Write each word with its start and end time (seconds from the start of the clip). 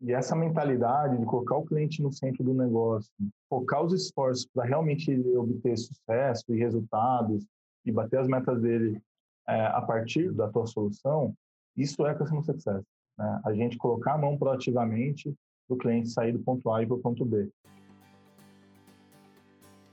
E 0.00 0.12
essa 0.12 0.36
mentalidade 0.36 1.18
de 1.18 1.24
colocar 1.24 1.56
o 1.56 1.64
cliente 1.64 2.00
no 2.02 2.12
centro 2.12 2.44
do 2.44 2.54
negócio, 2.54 3.10
focar 3.48 3.82
os 3.84 3.92
esforços 3.92 4.46
para 4.46 4.64
realmente 4.64 5.12
obter 5.36 5.76
sucesso 5.76 6.44
e 6.50 6.58
resultados 6.58 7.44
e 7.84 7.90
bater 7.90 8.20
as 8.20 8.28
metas 8.28 8.60
dele 8.60 9.00
é, 9.48 9.66
a 9.66 9.80
partir 9.80 10.30
da 10.32 10.48
tua 10.48 10.66
solução, 10.66 11.34
isso 11.76 12.06
é 12.06 12.14
Customer 12.14 12.44
Success. 12.44 12.84
Né? 13.18 13.40
A 13.44 13.52
gente 13.54 13.76
colocar 13.76 14.14
a 14.14 14.18
mão 14.18 14.36
proativamente 14.38 15.34
do 15.68 15.76
cliente 15.76 16.10
sair 16.10 16.32
do 16.32 16.38
ponto 16.38 16.70
A 16.70 16.84
para 16.86 16.94
o 16.94 17.00
ponto 17.00 17.24
B. 17.24 17.48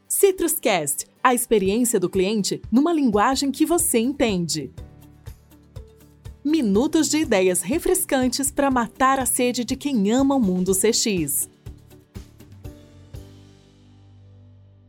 Citruscast, 0.08 1.08
a 1.24 1.34
experiência 1.34 2.00
do 2.00 2.10
cliente 2.10 2.62
numa 2.72 2.94
linguagem 2.94 3.52
que 3.52 3.66
você 3.66 4.00
entende. 4.00 4.72
Minutos 6.46 7.10
de 7.10 7.18
ideias 7.18 7.64
refrescantes 7.64 8.52
para 8.52 8.70
matar 8.70 9.20
a 9.20 9.26
sede 9.26 9.66
de 9.66 9.76
quem 9.76 10.12
ama 10.12 10.36
o 10.36 10.40
mundo 10.40 10.74
CX. 10.74 11.50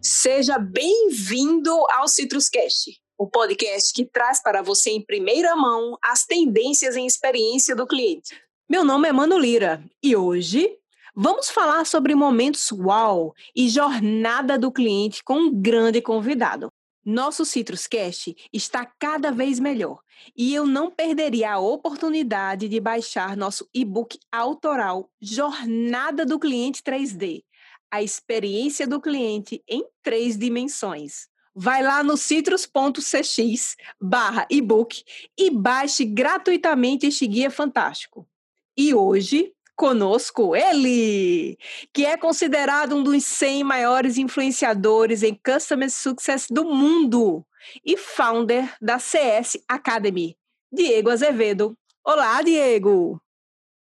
Seja 0.03 0.59
bem-vindo 0.59 1.71
ao 1.95 2.09
Citruscast, 2.09 3.01
o 3.17 3.27
podcast 3.27 3.91
que 3.95 4.05
traz 4.05 4.43
para 4.43 4.61
você 4.61 4.91
em 4.91 5.03
primeira 5.03 5.57
mão 5.57 5.97
as 6.05 6.27
tendências 6.27 6.95
em 6.95 7.07
experiência 7.07 7.75
do 7.75 7.87
cliente. 7.87 8.39
Meu 8.69 8.85
nome 8.85 9.09
é 9.09 9.13
Mano 9.13 9.39
Lira 9.39 9.83
e 10.03 10.15
hoje 10.15 10.71
Vamos 11.19 11.49
falar 11.49 11.87
sobre 11.87 12.15
momentos 12.15 12.71
uau 12.71 13.33
e 13.57 13.71
jornada 13.71 14.59
do 14.59 14.71
cliente 14.71 15.25
com 15.25 15.39
um 15.39 15.63
grande 15.63 16.03
convidado. 16.03 16.71
Nosso 17.07 17.45
Citruscast 17.45 18.35
está 18.53 18.85
cada 18.85 19.31
vez 19.31 19.61
melhor 19.61 20.01
e 20.37 20.53
eu 20.53 20.67
não 20.67 20.91
perderia 20.91 21.53
a 21.53 21.59
oportunidade 21.61 22.69
de 22.69 22.81
baixar 22.81 23.37
nosso 23.37 23.69
e-book 23.73 24.19
autoral 24.31 25.09
Jornada 25.21 26.27
do 26.27 26.37
Cliente 26.37 26.83
3D 26.83 27.45
a 27.91 28.03
experiência 28.03 28.87
do 28.87 29.01
cliente 29.01 29.63
em 29.69 29.87
três 30.03 30.37
dimensões. 30.37 31.29
Vai 31.55 31.83
lá 31.83 32.03
no 32.03 32.17
citrus.cx 32.17 33.77
barra 34.01 34.47
e-book 34.51 35.03
e 35.39 35.51
baixe 35.51 36.05
gratuitamente 36.05 37.07
este 37.07 37.27
guia 37.27 37.51
fantástico. 37.51 38.29
E 38.77 38.93
hoje 38.93 39.55
conosco 39.77 40.57
ele, 40.57 41.59
que 41.93 42.07
é 42.07 42.17
considerado 42.17 42.97
um 42.97 43.03
dos 43.03 43.23
100 43.25 43.63
maiores 43.63 44.17
influenciadores 44.17 45.23
em 45.23 45.35
Customer 45.35 45.91
Success 45.91 46.49
do 46.51 46.65
mundo 46.65 47.45
e 47.85 47.97
founder 47.97 48.75
da 48.81 48.99
CS 48.99 49.63
Academy, 49.69 50.37
Diego 50.73 51.11
Azevedo. 51.11 51.77
Olá, 52.05 52.41
Diego! 52.43 53.21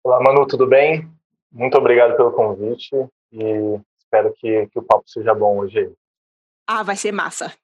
Olá, 0.03 0.21
Manu, 0.21 0.47
tudo 0.47 0.67
bem? 0.67 1.09
Muito 1.53 1.79
obrigado 1.79 2.17
pelo 2.17 2.33
convite 2.33 2.91
e 3.33 3.81
espero 3.99 4.35
que, 4.37 4.67
que 4.67 4.79
o 4.79 4.83
papo 4.83 5.05
seja 5.07 5.33
bom 5.33 5.59
hoje. 5.59 5.93
Ah, 6.67 6.83
vai 6.83 6.97
ser 6.97 7.13
massa. 7.13 7.55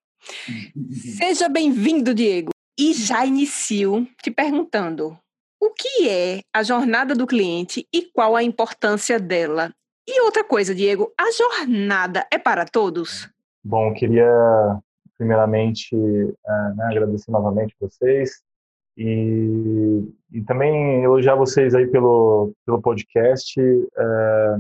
Seja 1.19 1.49
bem-vindo, 1.49 2.15
Diego. 2.15 2.51
E 2.79 2.93
já 2.93 3.27
inicio 3.27 4.07
te 4.23 4.31
perguntando: 4.31 5.19
que 5.81 6.09
é 6.09 6.43
a 6.53 6.63
jornada 6.63 7.15
do 7.15 7.27
cliente 7.27 7.89
e 7.91 8.03
qual 8.03 8.37
a 8.37 8.43
importância 8.43 9.19
dela? 9.19 9.73
E 10.07 10.21
outra 10.21 10.45
coisa, 10.45 10.75
Diego, 10.75 11.11
a 11.19 11.31
jornada 11.33 12.27
é 12.31 12.39
para 12.39 12.67
todos? 12.67 13.31
Bom, 13.65 13.95
queria 13.95 14.29
primeiramente 15.17 15.95
é, 15.95 16.75
né, 16.75 16.85
agradecer 16.91 17.31
novamente 17.31 17.75
vocês 17.81 18.43
e, 18.97 20.05
e, 20.33 20.43
também 20.43 21.03
elogiar 21.03 21.35
vocês 21.35 21.75
aí 21.75 21.87
pelo, 21.87 22.53
pelo 22.67 22.83
podcast. 22.83 23.59
É, 23.59 24.57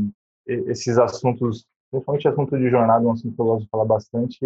esses 0.47 0.97
assuntos, 0.99 1.67
principalmente 1.91 2.29
assunto 2.29 2.57
de 2.59 2.71
jornada, 2.71 3.05
é 3.05 3.09
um 3.09 3.13
assunto 3.13 3.35
que 3.35 3.41
eu 3.41 3.47
gosto 3.47 3.65
de 3.65 3.71
falar 3.71 3.85
bastante 3.85 4.39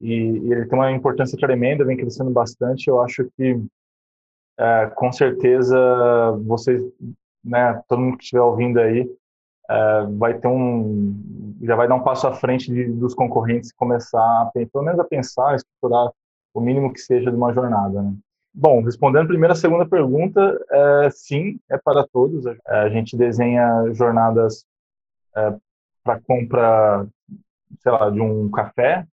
e, 0.00 0.12
e 0.12 0.52
ele 0.52 0.66
tem 0.66 0.78
uma 0.78 0.90
importância 0.90 1.38
tremenda, 1.38 1.84
vem 1.84 1.96
crescendo 1.96 2.30
bastante. 2.30 2.88
Eu 2.88 3.00
acho 3.00 3.28
que 3.36 3.60
é, 4.58 4.86
com 4.94 5.12
certeza 5.12 5.76
vocês, 6.44 6.82
né, 7.44 7.82
todo 7.88 8.00
mundo 8.00 8.16
que 8.16 8.24
estiver 8.24 8.42
ouvindo 8.42 8.78
aí, 8.78 9.08
é, 9.68 10.06
vai 10.18 10.38
ter 10.38 10.48
um, 10.48 11.56
já 11.62 11.74
vai 11.74 11.88
dar 11.88 11.94
um 11.94 12.02
passo 12.02 12.26
à 12.26 12.32
frente 12.32 12.70
de, 12.72 12.84
dos 12.92 13.14
concorrentes 13.14 13.72
começar, 13.72 14.20
a, 14.20 14.50
pelo 14.54 14.84
menos 14.84 15.00
a 15.00 15.04
pensar, 15.04 15.52
a 15.52 15.56
estruturar 15.56 16.12
o 16.52 16.60
mínimo 16.60 16.92
que 16.92 17.00
seja 17.00 17.30
de 17.30 17.36
uma 17.36 17.52
jornada. 17.52 18.02
Né? 18.02 18.14
Bom, 18.52 18.82
respondendo 18.82 19.26
primeiro 19.26 19.52
a 19.52 19.56
segunda 19.56 19.86
pergunta, 19.86 20.58
é, 20.70 21.10
sim, 21.10 21.58
é 21.70 21.76
para 21.76 22.06
todos. 22.06 22.46
É, 22.46 22.56
a 22.68 22.88
gente 22.88 23.16
desenha 23.16 23.92
jornadas 23.92 24.64
é, 25.36 25.56
para 26.04 26.20
compra, 26.20 27.06
sei 27.80 27.90
lá, 27.92 28.10
de 28.10 28.20
um 28.20 28.50
café, 28.50 29.06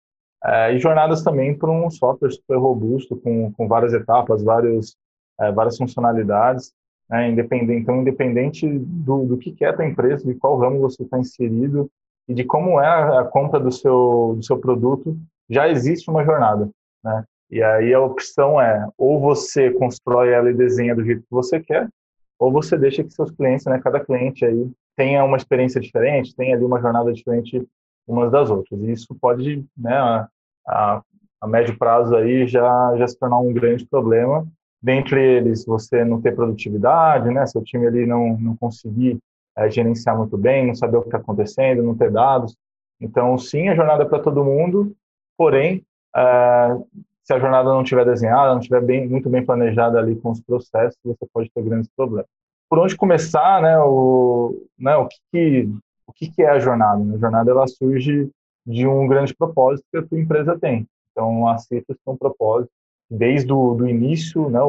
é, 0.44 0.74
e 0.74 0.80
jornadas 0.80 1.22
também 1.22 1.58
para 1.58 1.70
um 1.70 1.90
software 1.90 2.32
super 2.32 2.58
robusto, 2.58 3.16
com, 3.18 3.52
com 3.54 3.68
várias 3.68 3.94
etapas, 3.94 4.44
vários 4.44 4.98
é, 5.40 5.52
várias 5.52 5.78
funcionalidades, 5.78 6.74
né, 7.10 7.30
independente, 7.30 7.82
então 7.82 8.02
independente 8.02 8.68
do, 8.68 9.26
do 9.26 9.38
que 9.38 9.64
é 9.64 9.70
a 9.70 9.74
tua 9.74 9.86
empresa, 9.86 10.26
de 10.26 10.36
qual 10.36 10.58
ramo 10.58 10.80
você 10.80 11.04
está 11.04 11.18
inserido 11.18 11.90
e 12.28 12.34
de 12.34 12.44
como 12.44 12.80
é 12.80 12.86
a, 12.86 13.22
a 13.22 13.26
compra 13.26 13.60
do 13.60 13.72
seu, 13.72 14.36
do 14.38 14.44
seu 14.44 14.60
produto, 14.60 15.18
já 15.50 15.68
existe 15.68 16.10
uma 16.10 16.24
jornada, 16.24 16.70
né? 17.04 17.24
E 17.50 17.64
aí 17.64 17.92
a 17.92 18.00
opção 18.00 18.62
é 18.62 18.88
ou 18.96 19.20
você 19.20 19.72
constrói 19.72 20.32
ela 20.32 20.52
e 20.52 20.54
desenha 20.54 20.96
do 20.96 21.04
jeito 21.04 21.22
que 21.22 21.32
você 21.32 21.60
quer, 21.60 21.90
ou 22.38 22.52
você 22.52 22.78
deixa 22.78 23.04
que 23.04 23.10
seus 23.10 23.32
clientes, 23.32 23.66
né, 23.66 23.82
cada 23.84 24.00
cliente 24.00 24.46
aí 24.46 24.72
tenha 24.96 25.24
uma 25.24 25.38
experiência 25.38 25.82
diferente, 25.82 26.36
tenha 26.36 26.56
ali 26.56 26.64
uma 26.64 26.80
jornada 26.80 27.12
diferente 27.12 27.68
umas 28.08 28.32
das 28.32 28.52
outras. 28.52 28.80
E 28.80 28.92
isso 28.92 29.16
pode, 29.20 29.66
né, 29.76 29.96
a, 29.96 30.28
a, 30.68 31.02
a 31.42 31.48
médio 31.48 31.76
prazo 31.78 32.16
aí 32.16 32.48
já 32.48 32.96
já 32.98 33.08
se 33.08 33.18
tornar 33.18 33.40
um 33.40 33.52
grande 33.52 33.86
problema 33.88 34.48
dentre 34.82 35.22
eles 35.22 35.66
você 35.66 36.04
não 36.06 36.22
ter 36.22 36.36
produtividade, 36.36 37.30
né? 37.30 37.46
Seu 37.46 37.64
time 37.64 37.88
ali 37.88 38.06
não, 38.06 38.38
não 38.38 38.56
conseguir 38.56 39.20
é, 39.58 39.70
gerenciar 39.70 40.18
muito 40.18 40.38
bem, 40.38 40.68
não 40.68 40.76
saber 40.76 40.98
o 40.98 41.02
que 41.02 41.08
está 41.08 41.18
acontecendo, 41.18 41.84
não 41.84 41.96
ter 41.96 42.12
dados. 42.12 42.56
Então, 43.00 43.38
sim, 43.38 43.70
a 43.70 43.76
jornada 43.76 44.04
é 44.04 44.08
para 44.08 44.20
todo 44.20 44.44
mundo, 44.44 44.94
porém, 45.38 45.84
é, 46.16 46.78
se 47.24 47.34
a 47.34 47.40
jornada 47.40 47.70
não 47.70 47.84
estiver 47.84 48.06
desenhada, 48.06 48.52
não 48.52 48.60
estiver 48.60 48.82
bem, 48.82 49.08
muito 49.08 49.30
bem 49.30 49.46
planejada 49.46 50.00
ali 50.00 50.16
com 50.16 50.32
os 50.32 50.42
processos, 50.42 50.98
você 51.04 51.26
pode 51.34 51.52
ter 51.52 51.64
grandes 51.64 51.90
problemas. 51.96 52.28
Por 52.70 52.80
onde 52.80 52.96
começar, 52.96 53.62
né? 53.62 53.80
O, 53.80 54.66
né, 54.78 54.96
o 54.96 55.08
que, 55.08 55.18
que 55.32 55.70
o 56.10 56.14
que, 56.14 56.32
que 56.32 56.42
é 56.42 56.50
a 56.50 56.60
jornada? 56.60 57.02
A 57.14 57.18
jornada 57.18 57.52
ela 57.52 57.68
surge 57.68 58.30
de 58.66 58.88
um 58.88 59.08
grande 59.08 59.34
propósito 59.36 59.86
que 59.92 59.98
a 60.00 60.04
tua 60.04 60.20
empresa 60.20 60.58
tem. 60.58 60.88
Então, 61.12 61.48
a 61.48 61.58
Citrus 61.60 61.98
tem 62.04 62.14
um 62.14 62.18
propósito 62.18 62.72
desde 63.10 63.52
o 63.52 63.74
do 63.74 63.88
início, 63.88 64.50
né, 64.50 64.62
o, 64.62 64.68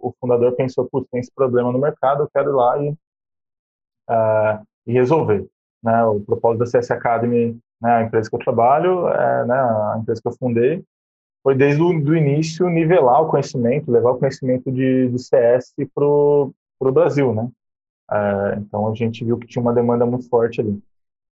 o, 0.00 0.08
o 0.08 0.14
fundador 0.20 0.52
pensou, 0.52 0.88
putz, 0.90 1.08
tem 1.10 1.20
esse 1.20 1.32
problema 1.32 1.70
no 1.70 1.78
mercado, 1.78 2.24
eu 2.24 2.30
quero 2.32 2.50
ir 2.50 2.54
lá 2.54 2.82
e, 2.82 2.90
uh, 4.10 4.66
e 4.86 4.92
resolver. 4.92 5.46
Né, 5.82 6.04
o 6.04 6.20
propósito 6.20 6.58
da 6.58 6.66
CS 6.66 6.90
Academy, 6.90 7.58
né, 7.80 7.92
a 7.92 8.02
empresa 8.02 8.28
que 8.28 8.34
eu 8.34 8.40
trabalho, 8.40 9.08
é, 9.08 9.46
né, 9.46 9.54
a 9.54 9.98
empresa 10.00 10.20
que 10.20 10.28
eu 10.28 10.36
fundei, 10.36 10.84
foi 11.42 11.54
desde 11.54 11.80
o 11.80 12.00
do 12.00 12.14
início 12.16 12.68
nivelar 12.68 13.22
o 13.22 13.28
conhecimento, 13.28 13.90
levar 13.90 14.10
o 14.10 14.18
conhecimento 14.18 14.70
de, 14.70 15.08
de 15.08 15.18
CS 15.18 15.72
para 15.94 16.04
o 16.04 16.52
Brasil, 16.92 17.32
né? 17.32 17.48
É, 18.10 18.58
então 18.58 18.90
a 18.90 18.94
gente 18.94 19.24
viu 19.24 19.38
que 19.38 19.46
tinha 19.46 19.62
uma 19.62 19.72
demanda 19.72 20.04
muito 20.04 20.28
forte 20.28 20.60
ali. 20.60 20.78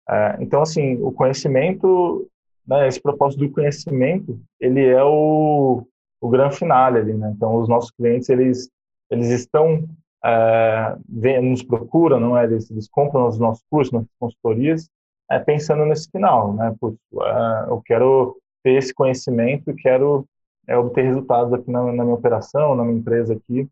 É, 0.09 0.37
então 0.41 0.63
assim, 0.63 0.97
o 1.03 1.13
conhecimento, 1.13 2.27
né, 2.67 2.89
esse 2.89 3.03
propósito 3.03 3.41
do 3.41 3.51
conhecimento, 3.51 4.41
ele 4.59 4.87
é 4.87 5.05
o, 5.05 5.87
o 6.21 6.29
grande 6.29 6.57
finale 6.57 6.99
ali, 6.99 7.15
né? 7.15 7.33
Então, 7.35 7.57
os 7.57 7.69
nossos 7.69 7.91
clientes, 7.91 8.29
eles, 8.29 8.71
eles 9.11 9.29
estão, 9.29 9.85
é, 10.25 10.97
vem, 11.09 11.43
nos 11.43 11.63
procuram, 11.63 12.19
não 12.19 12.37
é? 12.37 12.45
Eles, 12.45 12.71
eles 12.71 12.89
compram 12.89 13.29
os 13.29 13.39
nossos 13.39 13.65
cursos, 13.71 13.93
nossas 13.93 14.11
consultorias, 14.19 14.89
é, 15.31 15.39
pensando 15.39 15.85
nesse 15.85 16.11
final, 16.11 16.53
né? 16.55 16.75
Putz, 16.81 16.99
é, 17.21 17.71
eu 17.71 17.81
quero 17.85 18.37
ter 18.63 18.75
esse 18.75 18.93
conhecimento 18.93 19.71
e 19.71 19.75
quero 19.75 20.27
é, 20.67 20.77
obter 20.77 21.05
resultados 21.05 21.53
aqui 21.53 21.71
na, 21.71 21.85
na, 21.93 22.05
minha 22.05 22.15
operação, 22.15 22.75
na 22.75 22.85
minha 22.85 22.99
empresa 22.99 23.35
aqui, 23.35 23.69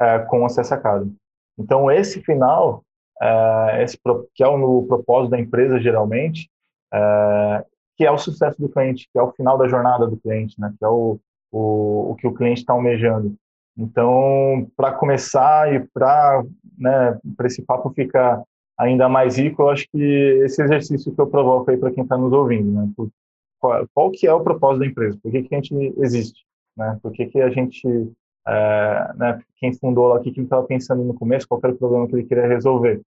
é, 0.00 0.18
com 0.20 0.44
acesso 0.44 0.74
a 0.74 0.78
casa. 0.78 1.10
Então, 1.58 1.90
esse 1.90 2.20
final, 2.22 2.82
é, 3.20 3.82
esse, 3.82 3.98
que 4.34 4.42
é 4.42 4.48
o 4.48 4.86
propósito 4.86 5.30
da 5.30 5.40
empresa, 5.40 5.78
geralmente, 5.78 6.50
é, 6.92 7.64
que 7.96 8.06
é 8.06 8.10
o 8.10 8.18
sucesso 8.18 8.60
do 8.60 8.68
cliente, 8.68 9.08
que 9.12 9.18
é 9.18 9.22
o 9.22 9.32
final 9.32 9.58
da 9.58 9.68
jornada 9.68 10.06
do 10.06 10.16
cliente, 10.16 10.58
né? 10.60 10.72
Que 10.78 10.84
é 10.84 10.88
o, 10.88 11.20
o, 11.52 12.12
o 12.12 12.16
que 12.16 12.26
o 12.26 12.32
cliente 12.32 12.60
está 12.60 12.72
almejando. 12.72 13.36
Então, 13.76 14.66
para 14.76 14.92
começar 14.92 15.72
e 15.72 15.80
para 15.94 16.42
né, 16.78 17.18
esse 17.44 17.62
papo 17.62 17.90
ficar 17.90 18.42
ainda 18.78 19.08
mais 19.08 19.38
rico, 19.38 19.62
eu 19.62 19.70
acho 19.70 19.86
que 19.90 20.02
esse 20.44 20.62
exercício 20.62 21.14
que 21.14 21.20
eu 21.20 21.26
provoco 21.26 21.70
aí 21.70 21.76
para 21.76 21.92
quem 21.92 22.02
está 22.02 22.16
nos 22.16 22.32
ouvindo, 22.32 22.70
né? 22.72 22.90
Qual, 23.60 23.86
qual, 23.94 24.10
que 24.10 24.26
é 24.26 24.32
o 24.32 24.42
propósito 24.42 24.80
da 24.80 24.86
empresa? 24.86 25.18
Por 25.22 25.30
que, 25.30 25.42
que 25.44 25.54
a 25.54 25.58
gente 25.58 25.94
existe? 25.98 26.44
Né? 26.76 26.98
Por 27.00 27.12
que, 27.12 27.26
que 27.26 27.40
a 27.40 27.48
gente, 27.48 27.86
é, 28.46 29.12
né, 29.14 29.40
quem 29.56 29.72
fundou 29.72 30.08
lá, 30.08 30.16
o 30.16 30.20
que 30.20 30.30
ele 30.30 30.42
estava 30.42 30.66
pensando 30.66 31.04
no 31.04 31.14
começo, 31.14 31.46
qual 31.46 31.60
era 31.62 31.72
o 31.72 31.78
problema 31.78 32.08
que 32.08 32.16
ele 32.16 32.24
queria 32.24 32.46
resolver? 32.46 33.00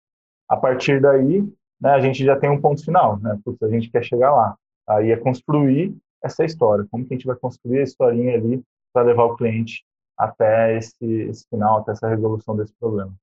A 0.47 0.55
partir 0.55 1.01
daí, 1.01 1.41
né, 1.81 1.89
a 1.89 1.99
gente 1.99 2.23
já 2.23 2.37
tem 2.37 2.49
um 2.49 2.61
ponto 2.61 2.83
final, 2.83 3.19
né? 3.19 3.37
Porque 3.43 3.65
a 3.65 3.69
gente 3.69 3.89
quer 3.89 4.03
chegar 4.03 4.33
lá. 4.33 4.55
Aí 4.87 5.11
é 5.11 5.17
construir 5.17 5.95
essa 6.25 6.43
história. 6.43 6.85
Como 6.89 7.05
que 7.05 7.13
a 7.13 7.17
gente 7.17 7.27
vai 7.27 7.35
construir 7.35 7.79
a 7.79 7.83
historinha 7.83 8.35
ali 8.35 8.63
para 8.91 9.03
levar 9.03 9.25
o 9.25 9.35
cliente 9.35 9.85
até 10.17 10.77
esse, 10.77 11.05
esse 11.05 11.45
final, 11.49 11.79
até 11.79 11.91
essa 11.91 12.07
resolução 12.07 12.55
desse 12.55 12.73
problema. 12.79 13.13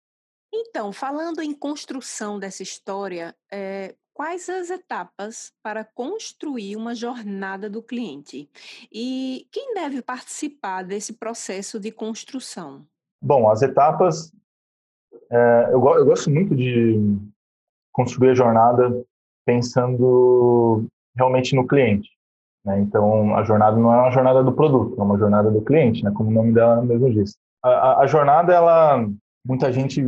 Então, 0.52 0.92
falando 0.92 1.40
em 1.40 1.54
construção 1.54 2.38
dessa 2.38 2.62
história, 2.62 3.34
é, 3.50 3.94
quais 4.12 4.48
as 4.48 4.70
etapas 4.70 5.52
para 5.62 5.84
construir 5.84 6.76
uma 6.76 6.94
jornada 6.94 7.70
do 7.70 7.82
cliente? 7.82 8.50
E 8.92 9.46
quem 9.50 9.74
deve 9.74 10.02
participar 10.02 10.82
desse 10.84 11.14
processo 11.14 11.80
de 11.80 11.90
construção? 11.90 12.86
Bom, 13.20 13.50
as 13.50 13.62
etapas. 13.62 14.30
É, 15.30 15.70
eu, 15.72 15.82
eu 15.96 16.04
gosto 16.04 16.30
muito 16.30 16.54
de 16.54 16.98
construir 17.90 18.30
a 18.30 18.34
jornada 18.34 19.02
pensando 19.46 20.86
realmente 21.16 21.56
no 21.56 21.66
cliente. 21.66 22.10
Né? 22.64 22.80
Então, 22.80 23.34
a 23.34 23.42
jornada 23.44 23.76
não 23.76 23.92
é 23.92 23.96
uma 24.02 24.10
jornada 24.10 24.42
do 24.42 24.52
produto, 24.52 25.00
é 25.00 25.02
uma 25.02 25.18
jornada 25.18 25.50
do 25.50 25.62
cliente, 25.62 26.04
né? 26.04 26.12
como 26.14 26.30
o 26.30 26.32
nome 26.32 26.52
dela 26.52 26.82
mesmo 26.82 27.10
diz. 27.10 27.36
A, 27.62 27.68
a, 27.68 28.00
a 28.00 28.06
jornada, 28.06 28.52
ela, 28.52 29.06
muita 29.44 29.72
gente 29.72 30.04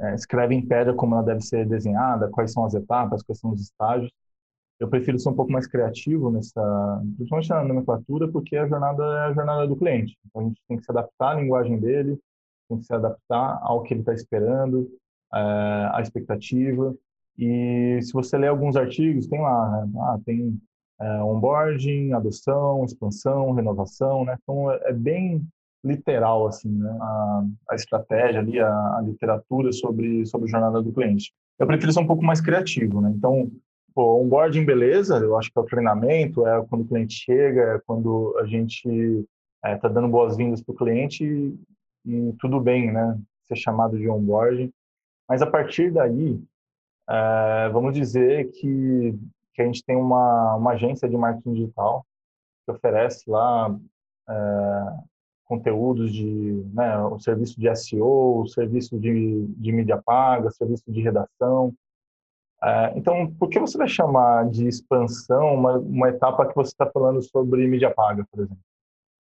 é, 0.00 0.14
escreve 0.14 0.54
em 0.54 0.66
pedra 0.66 0.94
como 0.94 1.14
ela 1.14 1.24
deve 1.24 1.40
ser 1.42 1.66
desenhada, 1.66 2.28
quais 2.30 2.52
são 2.52 2.64
as 2.64 2.74
etapas, 2.74 3.22
quais 3.22 3.38
são 3.38 3.50
os 3.50 3.60
estágios. 3.60 4.10
Eu 4.80 4.88
prefiro 4.88 5.18
ser 5.18 5.28
um 5.28 5.34
pouco 5.34 5.52
mais 5.52 5.66
criativo 5.66 6.30
nessa, 6.30 7.00
principalmente 7.16 7.50
na 7.50 7.64
nomenclatura, 7.64 8.26
porque 8.26 8.56
a 8.56 8.66
jornada 8.66 9.04
é 9.04 9.20
a 9.26 9.32
jornada 9.32 9.66
do 9.66 9.76
cliente. 9.76 10.16
Então, 10.26 10.42
a 10.42 10.44
gente 10.46 10.60
tem 10.66 10.76
que 10.76 10.84
se 10.84 10.90
adaptar 10.90 11.36
à 11.36 11.40
linguagem 11.40 11.78
dele, 11.78 12.18
tem 12.68 12.78
que 12.78 12.84
se 12.84 12.92
adaptar 12.92 13.60
ao 13.62 13.82
que 13.82 13.94
ele 13.94 14.00
está 14.00 14.12
esperando, 14.12 14.90
é, 15.32 15.38
à 15.92 16.00
expectativa. 16.00 16.94
E 17.38 18.00
se 18.02 18.12
você 18.12 18.36
ler 18.36 18.48
alguns 18.48 18.74
artigos, 18.76 19.28
tem 19.28 19.40
lá, 19.40 19.86
né? 19.86 20.00
ah, 20.00 20.18
tem 20.26 20.60
é, 21.02 21.22
onboarding, 21.22 22.12
adoção, 22.12 22.84
expansão, 22.84 23.52
renovação, 23.52 24.24
né? 24.24 24.36
Então 24.40 24.70
é, 24.70 24.80
é 24.84 24.92
bem 24.92 25.44
literal 25.84 26.46
assim, 26.46 26.70
né? 26.70 26.96
A, 27.00 27.44
a 27.70 27.74
estratégia 27.74 28.40
ali, 28.40 28.60
a, 28.60 28.68
a, 28.68 29.02
literatura 29.04 29.72
sobre 29.72 30.24
sobre 30.26 30.48
a 30.48 30.50
jornada 30.50 30.80
do 30.80 30.92
cliente. 30.92 31.32
Eu 31.58 31.66
prefiro 31.66 31.92
ser 31.92 32.00
um 32.00 32.06
pouco 32.06 32.24
mais 32.24 32.40
criativo, 32.40 33.00
né? 33.00 33.12
Então, 33.16 33.50
pô, 33.94 34.22
onboarding 34.22 34.64
beleza, 34.64 35.18
eu 35.18 35.36
acho 35.36 35.50
que 35.52 35.58
é 35.58 35.62
o 35.62 35.66
treinamento, 35.66 36.46
é 36.46 36.64
quando 36.66 36.82
o 36.82 36.88
cliente 36.88 37.14
chega, 37.14 37.74
é 37.74 37.80
quando 37.84 38.36
a 38.38 38.46
gente 38.46 38.88
está 38.88 39.68
é, 39.68 39.76
tá 39.76 39.88
dando 39.88 40.08
boas-vindas 40.08 40.62
para 40.62 40.72
o 40.72 40.76
cliente 40.76 41.24
e, 41.24 41.58
e 42.06 42.32
tudo 42.38 42.60
bem, 42.60 42.92
né? 42.92 43.18
Ser 43.48 43.56
chamado 43.56 43.98
de 43.98 44.08
onboarding. 44.08 44.72
Mas 45.28 45.42
a 45.42 45.46
partir 45.46 45.90
daí, 45.90 46.40
é, 47.10 47.68
vamos 47.72 47.92
dizer 47.92 48.52
que 48.52 49.18
que 49.54 49.62
a 49.62 49.64
gente 49.64 49.84
tem 49.84 49.96
uma, 49.96 50.56
uma 50.56 50.72
agência 50.72 51.08
de 51.08 51.16
marketing 51.16 51.54
digital 51.54 52.06
que 52.64 52.72
oferece 52.72 53.28
lá 53.28 53.74
é, 54.28 54.32
conteúdos 55.44 56.12
de, 56.12 56.64
né, 56.72 56.98
o 57.04 57.18
serviço 57.18 57.60
de 57.60 57.74
SEO, 57.76 58.42
o 58.42 58.46
serviço 58.46 58.98
de, 58.98 59.46
de 59.48 59.72
mídia 59.72 60.00
paga, 60.02 60.50
serviço 60.50 60.90
de 60.90 61.00
redação. 61.00 61.74
É, 62.62 62.92
então, 62.96 63.30
por 63.34 63.48
que 63.48 63.58
você 63.58 63.76
vai 63.76 63.88
chamar 63.88 64.48
de 64.48 64.66
expansão 64.66 65.54
uma, 65.54 65.78
uma 65.78 66.08
etapa 66.08 66.46
que 66.46 66.54
você 66.54 66.70
está 66.70 66.86
falando 66.86 67.20
sobre 67.20 67.66
mídia 67.66 67.92
paga, 67.92 68.24
por 68.30 68.40
exemplo? 68.40 68.62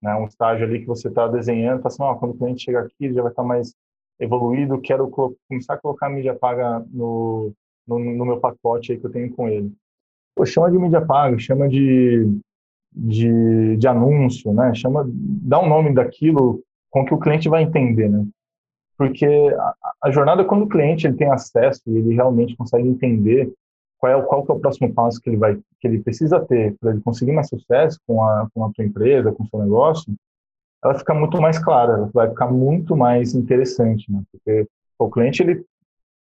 Né, 0.03 0.15
um 0.15 0.25
estágio 0.25 0.67
ali 0.67 0.81
que 0.81 0.87
você 0.87 1.09
está 1.09 1.27
desenhando, 1.27 1.79
está 1.79 1.89
assim, 1.89 2.03
oh, 2.03 2.17
quando 2.17 2.33
o 2.33 2.39
cliente 2.39 2.65
chega 2.65 2.81
aqui, 2.81 3.13
já 3.13 3.23
vai 3.23 3.33
estar 3.33 3.43
tá 3.43 3.49
mais 3.49 3.75
evoluído, 4.19 4.81
quero 4.81 5.11
começar 5.49 5.75
a 5.75 5.79
colocar 5.79 6.09
mídia 6.09 6.35
paga 6.35 6.81
no, 6.91 7.53
no, 7.87 7.99
no 7.99 8.25
meu 8.25 8.39
pacote 8.39 8.93
aí 8.93 8.99
que 8.99 9.07
eu 9.07 9.11
tenho 9.11 9.35
com 9.35 9.49
ele 9.49 9.75
pô, 10.41 10.47
chama 10.47 10.71
de 10.71 10.79
mídia 10.79 11.05
paga, 11.05 11.39
chama 11.39 11.69
de, 11.69 12.27
de, 12.93 13.77
de 13.77 13.87
anúncio, 13.87 14.53
né? 14.55 14.73
Chama, 14.75 15.05
dá 15.07 15.61
um 15.61 15.69
nome 15.69 15.93
daquilo 15.93 16.63
com 16.89 17.05
que 17.05 17.13
o 17.13 17.19
cliente 17.19 17.49
vai 17.49 17.63
entender, 17.63 18.09
né? 18.09 18.27
Porque 18.97 19.27
a, 19.27 19.75
a 20.05 20.11
jornada, 20.11 20.45
quando 20.45 20.63
o 20.63 20.69
cliente 20.69 21.07
ele 21.07 21.17
tem 21.17 21.31
acesso 21.31 21.83
e 21.87 21.97
ele 21.97 22.15
realmente 22.15 22.57
consegue 22.57 22.89
entender 22.89 23.53
qual 23.99 24.13
é, 24.13 24.23
qual 24.23 24.47
é 24.49 24.53
o 24.53 24.61
próximo 24.61 24.93
passo 24.95 25.21
que 25.21 25.29
ele 25.29 25.37
vai 25.37 25.57
que 25.79 25.87
ele 25.87 26.01
precisa 26.01 26.41
ter 26.41 26.75
para 26.81 26.93
ele 26.93 27.03
conseguir 27.03 27.33
mais 27.33 27.49
sucesso 27.49 27.99
com 28.07 28.25
a 28.25 28.49
com 28.55 28.65
a 28.65 28.71
sua 28.75 28.85
empresa 28.85 29.31
com 29.31 29.43
o 29.43 29.47
seu 29.47 29.59
negócio 29.59 30.15
ela 30.83 30.95
fica 30.95 31.13
muito 31.13 31.39
mais 31.39 31.59
clara 31.59 31.93
ela 31.93 32.11
vai 32.15 32.31
ficar 32.31 32.51
muito 32.51 32.97
mais 32.97 33.35
interessante 33.35 34.11
né 34.11 34.23
porque 34.33 34.67
o 34.99 35.11
cliente 35.11 35.43
ele 35.43 35.63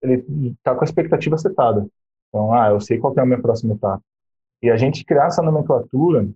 ele 0.02 0.54
está 0.58 0.74
com 0.74 0.82
a 0.82 0.84
expectativa 0.84 1.38
setada 1.38 1.86
então 2.28 2.52
ah 2.52 2.68
eu 2.68 2.80
sei 2.82 2.98
qual 2.98 3.14
é 3.16 3.20
a 3.22 3.26
minha 3.26 3.40
próxima 3.40 3.72
etapa 3.72 4.02
e 4.62 4.70
a 4.70 4.76
gente 4.76 5.04
criar 5.04 5.26
essa 5.26 5.42
nomenclatura 5.42 6.28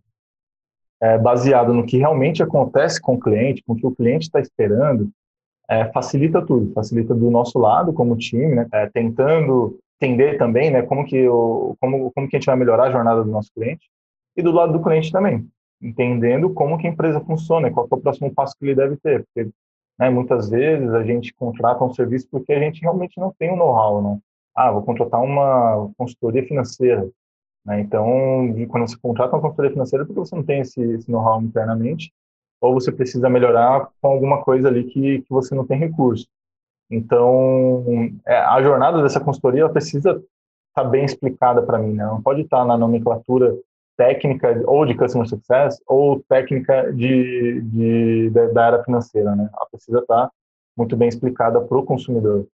é, 1.00 1.19
baseado 1.19 1.73
no 1.75 1.85
que 1.85 1.99
realmente 1.99 2.43
acontece 2.43 3.00
com 3.00 3.15
o 3.15 3.21
cliente, 3.21 3.62
com 3.67 3.75
o 3.75 3.76
que 3.76 3.87
o 3.87 3.94
cliente 3.94 4.25
está 4.25 4.41
esperando, 4.41 5.11
é, 5.69 5.87
facilita 5.93 6.44
tudo, 6.44 6.73
facilita 6.73 7.15
do 7.15 7.31
nosso 7.31 7.59
lado 7.59 7.93
como 7.93 8.17
time, 8.17 8.55
né, 8.55 8.69
é, 8.73 8.87
tentando 8.87 9.79
entender 10.00 10.37
também, 10.37 10.71
né, 10.71 10.82
como 10.82 11.05
que 11.05 11.26
o, 11.29 11.76
como 11.81 12.11
como 12.12 12.29
que 12.29 12.37
a 12.37 12.38
gente 12.38 12.47
vai 12.47 12.56
melhorar 12.56 12.85
a 12.85 12.91
jornada 12.91 13.25
do 13.25 13.31
nosso 13.31 13.50
cliente 13.55 13.88
e 14.37 14.43
do 14.43 14.53
lado 14.53 14.73
do 14.73 14.82
cliente 14.82 15.11
também, 15.11 15.47
entendendo 15.81 16.50
como 16.50 16.79
que 16.79 16.87
a 16.87 16.91
empresa 16.91 17.20
funciona, 17.20 17.70
qual 17.70 17.88
é 17.91 17.94
o 17.94 18.00
próximo 18.00 18.32
passo 18.35 18.55
que 18.59 18.65
ele 18.65 18.75
deve 18.75 18.97
ter, 18.97 19.25
porque 19.25 19.50
né, 19.99 20.11
muitas 20.11 20.50
vezes 20.50 20.91
a 20.93 21.05
gente 21.05 21.32
contrata 21.35 21.85
um 21.85 21.94
serviço 21.94 22.29
porque 22.31 22.53
a 22.53 22.59
gente 22.59 22.82
realmente 22.82 23.19
não 23.19 23.32
tem 23.38 23.53
o 23.53 23.56
know-how, 23.56 24.03
né? 24.03 24.19
Ah, 24.55 24.70
vou 24.70 24.82
contratar 24.82 25.20
uma 25.20 25.91
consultoria 25.97 26.47
financeira. 26.47 27.09
Né? 27.64 27.81
Então, 27.81 28.06
quando 28.69 28.88
você 28.88 28.96
contrata 29.00 29.34
uma 29.34 29.43
consultoria 29.43 29.70
financeira, 29.70 30.05
porque 30.05 30.20
você 30.20 30.34
não 30.34 30.43
tem 30.43 30.61
esse, 30.61 30.81
esse 30.81 31.11
know-how 31.11 31.40
internamente, 31.40 32.12
ou 32.61 32.75
você 32.75 32.90
precisa 32.93 33.28
melhorar 33.28 33.88
com 34.00 34.08
alguma 34.08 34.43
coisa 34.43 34.69
ali 34.69 34.84
que, 34.84 35.20
que 35.20 35.31
você 35.31 35.55
não 35.55 35.66
tem 35.66 35.78
recurso. 35.78 36.26
Então, 36.90 37.84
é, 38.26 38.37
a 38.37 38.62
jornada 38.62 39.02
dessa 39.02 39.20
consultoria 39.20 39.62
ela 39.62 39.72
precisa 39.72 40.11
estar 40.11 40.25
tá 40.75 40.84
bem 40.84 41.05
explicada 41.05 41.62
para 41.62 41.78
mim, 41.78 41.94
né? 41.94 42.05
Não 42.05 42.22
pode 42.22 42.43
estar 42.43 42.58
tá 42.58 42.64
na 42.64 42.76
nomenclatura 42.76 43.56
técnica 43.96 44.62
ou 44.67 44.84
de 44.84 44.94
customer 44.94 45.28
success 45.28 45.81
ou 45.87 46.20
técnica 46.28 46.93
de, 46.93 47.60
de, 47.62 48.31
de 48.31 48.52
da 48.52 48.67
área 48.67 48.82
financeira, 48.82 49.34
né? 49.34 49.49
Ela 49.52 49.67
precisa 49.70 50.00
estar 50.00 50.26
tá 50.26 50.32
muito 50.76 50.96
bem 50.96 51.08
explicada 51.08 51.60
para 51.60 51.78
o 51.78 51.84
consumidor. 51.84 52.46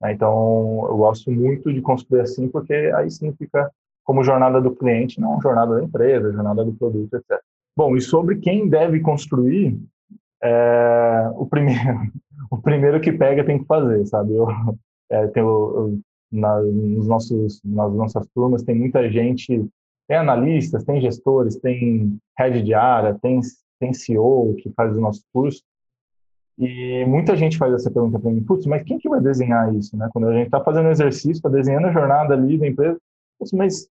Né? 0.00 0.12
Então, 0.12 0.86
eu 0.88 0.96
gosto 0.96 1.30
muito 1.30 1.72
de 1.72 1.80
construir 1.80 2.20
assim, 2.20 2.48
porque 2.48 2.72
aí 2.72 3.10
sim 3.10 3.32
fica 3.32 3.70
como 4.04 4.22
jornada 4.22 4.60
do 4.60 4.74
cliente, 4.74 5.20
não 5.20 5.40
jornada 5.40 5.76
da 5.76 5.82
empresa, 5.82 6.32
jornada 6.32 6.64
do 6.64 6.72
produto, 6.74 7.14
etc. 7.14 7.40
Bom, 7.76 7.96
e 7.96 8.00
sobre 8.00 8.36
quem 8.36 8.68
deve 8.68 9.00
construir, 9.00 9.76
é, 10.42 11.30
o 11.34 11.46
primeiro 11.46 12.12
o 12.50 12.58
primeiro 12.58 13.00
que 13.00 13.12
pega 13.12 13.44
tem 13.44 13.58
que 13.58 13.66
fazer, 13.66 14.06
sabe? 14.06 14.34
Eu, 14.34 14.46
é, 15.10 15.26
tenho, 15.28 15.46
eu, 15.46 15.98
na, 16.30 16.60
nos 16.60 17.06
nossos, 17.06 17.60
nas 17.64 17.92
nossas 17.92 18.26
turmas 18.34 18.62
tem 18.62 18.74
muita 18.74 19.10
gente, 19.10 19.66
tem 20.06 20.16
analistas, 20.16 20.84
tem 20.84 21.00
gestores, 21.00 21.56
tem 21.56 22.18
head 22.38 22.62
de 22.62 22.74
área, 22.74 23.18
tem, 23.20 23.40
tem 23.80 23.92
CEO 23.92 24.54
que 24.58 24.70
faz 24.70 24.96
o 24.96 25.00
nosso 25.00 25.22
curso, 25.32 25.62
e 26.58 27.04
muita 27.06 27.34
gente 27.36 27.58
faz 27.58 27.74
essa 27.74 27.90
pergunta 27.90 28.18
para 28.18 28.30
mim, 28.30 28.42
putz, 28.42 28.66
mas 28.66 28.84
quem 28.84 28.98
que 28.98 29.08
vai 29.08 29.20
desenhar 29.20 29.74
isso, 29.74 29.96
né? 29.96 30.08
Quando 30.12 30.28
a 30.28 30.32
gente 30.32 30.46
está 30.46 30.60
fazendo 30.60 30.88
exercício, 30.88 31.32
está 31.32 31.48
desenhando 31.48 31.88
a 31.88 31.92
jornada 31.92 32.34
ali 32.34 32.56
da 32.56 32.66
empresa, 32.66 32.98
mas, 33.52 33.88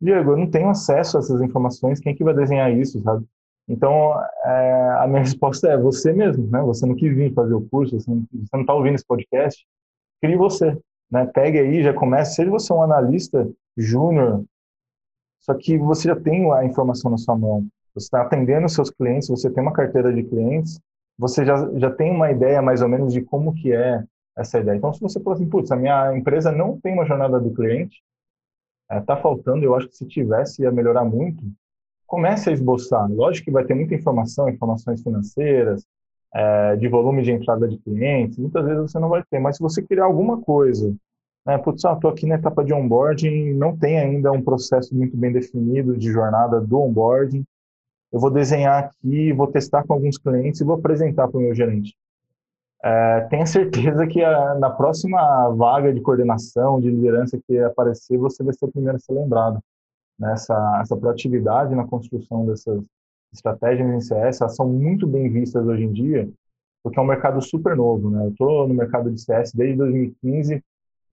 Diego, 0.00 0.32
eu 0.32 0.36
não 0.36 0.50
tenho 0.50 0.68
acesso 0.68 1.16
a 1.16 1.20
essas 1.20 1.40
informações, 1.42 2.00
quem 2.00 2.12
é 2.12 2.16
que 2.16 2.24
vai 2.24 2.34
desenhar 2.34 2.72
isso, 2.72 3.00
sabe? 3.02 3.24
Então, 3.68 4.14
é, 4.44 4.96
a 5.00 5.06
minha 5.06 5.20
resposta 5.22 5.68
é 5.68 5.76
você 5.76 6.12
mesmo, 6.12 6.48
né? 6.48 6.60
Você 6.62 6.86
não 6.86 6.94
quis 6.94 7.14
vir 7.14 7.34
fazer 7.34 7.54
o 7.54 7.68
curso, 7.68 7.98
você 7.98 8.10
não 8.10 8.60
está 8.60 8.74
ouvindo 8.74 8.94
esse 8.94 9.06
podcast, 9.06 9.66
crie 10.22 10.36
você, 10.36 10.78
né? 11.10 11.26
Pegue 11.26 11.58
aí, 11.58 11.82
já 11.82 11.92
comece, 11.92 12.36
seja 12.36 12.50
você 12.50 12.72
um 12.72 12.82
analista 12.82 13.48
júnior, 13.76 14.44
só 15.40 15.54
que 15.54 15.78
você 15.78 16.08
já 16.08 16.16
tem 16.16 16.50
a 16.52 16.64
informação 16.64 17.10
na 17.10 17.18
sua 17.18 17.36
mão, 17.36 17.66
você 17.94 18.06
está 18.06 18.22
atendendo 18.22 18.68
seus 18.68 18.90
clientes, 18.90 19.28
você 19.28 19.50
tem 19.50 19.62
uma 19.62 19.72
carteira 19.72 20.12
de 20.12 20.22
clientes, 20.22 20.80
você 21.18 21.44
já, 21.44 21.68
já 21.74 21.90
tem 21.90 22.12
uma 22.12 22.30
ideia 22.30 22.62
mais 22.62 22.80
ou 22.80 22.88
menos 22.88 23.12
de 23.12 23.20
como 23.20 23.54
que 23.54 23.72
é 23.72 24.04
essa 24.36 24.60
ideia. 24.60 24.76
Então, 24.76 24.92
se 24.92 25.00
você 25.00 25.20
falar 25.20 25.36
assim, 25.36 25.48
putz, 25.48 25.72
a 25.72 25.76
minha 25.76 26.16
empresa 26.16 26.52
não 26.52 26.78
tem 26.80 26.94
uma 26.94 27.04
jornada 27.04 27.40
do 27.40 27.52
cliente, 27.52 28.00
está 28.90 29.14
é, 29.14 29.20
faltando, 29.20 29.64
eu 29.64 29.74
acho 29.74 29.88
que 29.88 29.96
se 29.96 30.06
tivesse 30.06 30.62
ia 30.62 30.72
melhorar 30.72 31.04
muito. 31.04 31.42
Comece 32.06 32.48
a 32.48 32.52
esboçar. 32.52 33.10
Lógico 33.10 33.46
que 33.46 33.50
vai 33.50 33.64
ter 33.64 33.74
muita 33.74 33.94
informação, 33.94 34.48
informações 34.48 35.02
financeiras, 35.02 35.84
é, 36.34 36.76
de 36.76 36.88
volume 36.88 37.22
de 37.22 37.32
entrada 37.32 37.66
de 37.66 37.78
clientes, 37.78 38.38
muitas 38.38 38.64
vezes 38.64 38.80
você 38.80 38.98
não 38.98 39.08
vai 39.08 39.22
ter, 39.30 39.38
mas 39.38 39.56
se 39.56 39.62
você 39.62 39.82
criar 39.82 40.04
alguma 40.04 40.40
coisa, 40.40 40.94
né, 41.46 41.56
putz, 41.58 41.84
ah, 41.84 41.94
estou 41.94 42.10
aqui 42.10 42.26
na 42.26 42.34
etapa 42.34 42.64
de 42.64 42.72
onboarding, 42.72 43.54
não 43.54 43.76
tem 43.76 43.98
ainda 43.98 44.30
um 44.30 44.42
processo 44.42 44.94
muito 44.94 45.16
bem 45.16 45.32
definido 45.32 45.96
de 45.96 46.10
jornada 46.12 46.60
do 46.60 46.80
onboarding, 46.80 47.44
eu 48.12 48.20
vou 48.20 48.30
desenhar 48.30 48.84
aqui, 48.84 49.32
vou 49.32 49.46
testar 49.46 49.84
com 49.84 49.92
alguns 49.92 50.18
clientes 50.18 50.60
e 50.60 50.64
vou 50.64 50.76
apresentar 50.76 51.28
para 51.28 51.38
o 51.38 51.42
meu 51.42 51.54
gerente. 51.54 51.94
É, 52.82 53.20
tenha 53.22 53.46
certeza 53.46 54.06
que 54.06 54.22
a, 54.22 54.54
na 54.54 54.70
próxima 54.70 55.48
vaga 55.50 55.92
de 55.92 56.00
coordenação, 56.00 56.80
de 56.80 56.90
liderança 56.90 57.38
que 57.46 57.58
aparecer, 57.58 58.16
você 58.16 58.42
vai 58.42 58.54
ser 58.54 58.64
o 58.66 58.72
primeiro 58.72 58.96
a 58.96 59.00
ser 59.00 59.12
lembrado. 59.12 59.60
Nessa 60.18 60.54
né? 60.54 60.80
essa 60.82 60.96
proatividade 60.96 61.74
na 61.74 61.86
construção 61.86 62.46
dessas 62.46 62.82
estratégias 63.32 63.88
em 63.88 64.00
CS, 64.00 64.40
elas 64.40 64.56
são 64.56 64.68
muito 64.68 65.06
bem 65.06 65.30
vistas 65.30 65.66
hoje 65.66 65.84
em 65.84 65.92
dia, 65.92 66.28
porque 66.82 66.98
é 66.98 67.02
um 67.02 67.06
mercado 67.06 67.40
super 67.42 67.76
novo. 67.76 68.10
Né? 68.10 68.24
Eu 68.26 68.30
estou 68.30 68.66
no 68.66 68.74
mercado 68.74 69.10
de 69.10 69.20
CS 69.20 69.52
desde 69.52 69.76
2015 69.76 70.62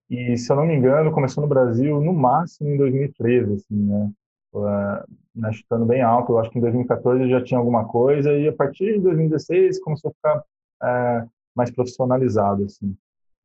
e, 0.09 0.37
se 0.37 0.51
eu 0.51 0.55
não 0.55 0.65
me 0.65 0.75
engano, 0.75 1.11
começou 1.11 1.41
no 1.41 1.49
Brasil 1.49 1.99
no 1.99 2.13
máximo 2.13 2.69
em 2.69 2.77
2013, 2.77 3.53
assim, 3.53 3.75
né? 3.75 4.11
Uh, 4.53 5.15
né, 5.35 5.51
chutando 5.51 5.85
bem 5.85 6.01
alto. 6.01 6.31
Eu 6.31 6.39
acho 6.39 6.49
que 6.49 6.57
em 6.57 6.61
2014 6.61 7.29
já 7.29 7.43
tinha 7.43 7.59
alguma 7.59 7.85
coisa 7.85 8.31
e 8.33 8.47
a 8.47 8.53
partir 8.53 8.93
de 8.93 8.99
2016 9.01 9.81
começou 9.81 10.11
a 10.11 10.13
ficar 10.13 10.37
uh, 10.39 11.29
mais 11.55 11.71
profissionalizado, 11.71 12.65
assim. 12.65 12.95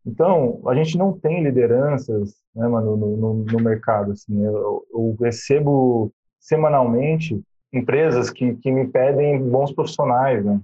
Então, 0.05 0.61
a 0.67 0.75
gente 0.75 0.97
não 0.97 1.13
tem 1.13 1.43
lideranças, 1.43 2.35
né, 2.55 2.67
mano, 2.67 2.97
no, 2.97 3.17
no, 3.17 3.35
no 3.45 3.61
mercado, 3.61 4.13
assim. 4.13 4.43
Eu, 4.43 4.85
eu, 4.91 5.17
recebo 5.21 6.11
semanalmente 6.39 7.41
empresas 7.73 8.31
que, 8.31 8.55
que 8.57 8.71
me 8.71 8.87
pedem 8.89 9.39
bons 9.49 9.73
profissionais, 9.73 10.45
né? 10.45 10.61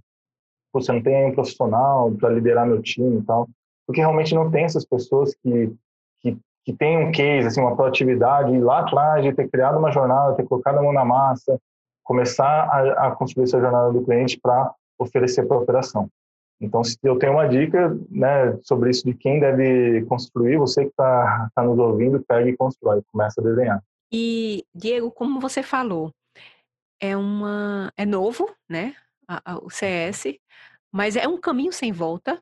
Você 0.73 0.93
não 0.93 1.03
tem 1.03 1.27
um 1.27 1.35
profissional 1.35 2.11
para 2.13 2.31
liderar 2.31 2.67
meu 2.67 2.83
time 2.83 3.19
e 3.19 3.23
tal, 3.23 3.49
porque 3.87 4.01
realmente 4.01 4.35
não 4.35 4.51
tem 4.51 4.65
essas 4.65 4.85
pessoas 4.85 5.35
que 5.35 5.73
que, 6.21 6.39
que 6.65 6.73
tem 6.73 6.99
um 6.99 7.13
case, 7.13 7.47
assim, 7.47 7.61
uma 7.61 7.77
proatividade 7.77 8.59
lá 8.59 8.81
atrás 8.81 9.25
de 9.25 9.33
ter 9.33 9.49
criado 9.49 9.79
uma 9.79 9.93
jornada, 9.93 10.35
ter 10.35 10.47
colocado 10.47 10.79
a 10.79 10.83
mão 10.83 10.93
na 10.93 11.05
massa, 11.05 11.61
começar 12.03 12.47
a, 12.47 13.09
a 13.09 13.11
construir 13.13 13.45
essa 13.45 13.61
jornada 13.61 13.93
do 13.93 14.05
cliente 14.05 14.39
para 14.41 14.73
oferecer 14.99 15.47
para 15.47 15.57
a 15.57 15.61
operação. 15.61 16.09
Então, 16.61 16.83
se 16.83 16.99
eu 17.03 17.19
tenho 17.19 17.35
uma 17.35 17.47
dica 17.47 17.97
né, 18.11 18.59
sobre 18.63 18.91
isso 18.91 19.05
de 19.05 19.15
quem 19.15 19.39
deve 19.39 20.05
construir, 20.07 20.57
você 20.57 20.85
que 20.85 20.91
está 20.91 21.51
tá 21.55 21.63
nos 21.63 21.79
ouvindo, 21.79 22.25
pega 22.27 22.49
e 22.49 22.57
constrói, 22.57 23.03
começa 23.13 23.41
a 23.41 23.45
desenhar. 23.45 23.83
E, 24.11 24.65
Diego, 24.75 25.11
como 25.11 25.39
você 25.39 25.63
falou, 25.63 26.13
é, 27.01 27.17
uma, 27.17 27.93
é 27.97 28.07
novo, 28.07 28.49
né, 28.69 28.95
a, 29.29 29.53
a, 29.53 29.59
o 29.59 29.69
CS, 29.69 30.39
mas 30.91 31.17
é 31.17 31.29
um 31.29 31.39
caminho 31.39 31.73
sem 31.73 31.93
volta, 31.93 32.41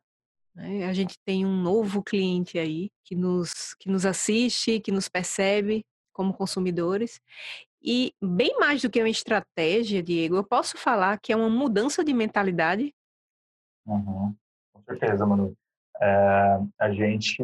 né? 0.54 0.86
A 0.86 0.92
gente 0.92 1.16
tem 1.24 1.44
um 1.44 1.56
novo 1.60 2.02
cliente 2.02 2.58
aí 2.58 2.90
que 3.04 3.16
nos, 3.16 3.74
que 3.78 3.90
nos 3.90 4.06
assiste, 4.06 4.80
que 4.80 4.92
nos 4.92 5.08
percebe 5.08 5.84
como 6.12 6.32
consumidores. 6.32 7.20
E 7.82 8.12
bem 8.22 8.56
mais 8.58 8.80
do 8.80 8.88
que 8.88 9.00
uma 9.00 9.10
estratégia, 9.10 10.02
Diego, 10.02 10.36
eu 10.36 10.44
posso 10.44 10.78
falar 10.78 11.18
que 11.18 11.32
é 11.32 11.36
uma 11.36 11.50
mudança 11.50 12.04
de 12.04 12.14
mentalidade. 12.14 12.94
Uhum. 13.86 14.34
Com 14.72 14.82
certeza, 14.82 15.26
Manu. 15.26 15.54
É, 16.00 16.60
a 16.80 16.90
gente 16.90 17.42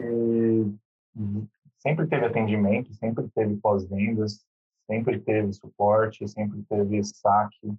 sempre 1.79 2.07
teve 2.07 2.27
atendimento, 2.27 2.93
sempre 2.95 3.29
teve 3.35 3.57
pós-vendas, 3.57 4.45
sempre 4.87 5.21
teve 5.21 5.53
suporte, 5.53 6.27
sempre 6.29 6.63
teve 6.69 7.03
saque, 7.05 7.75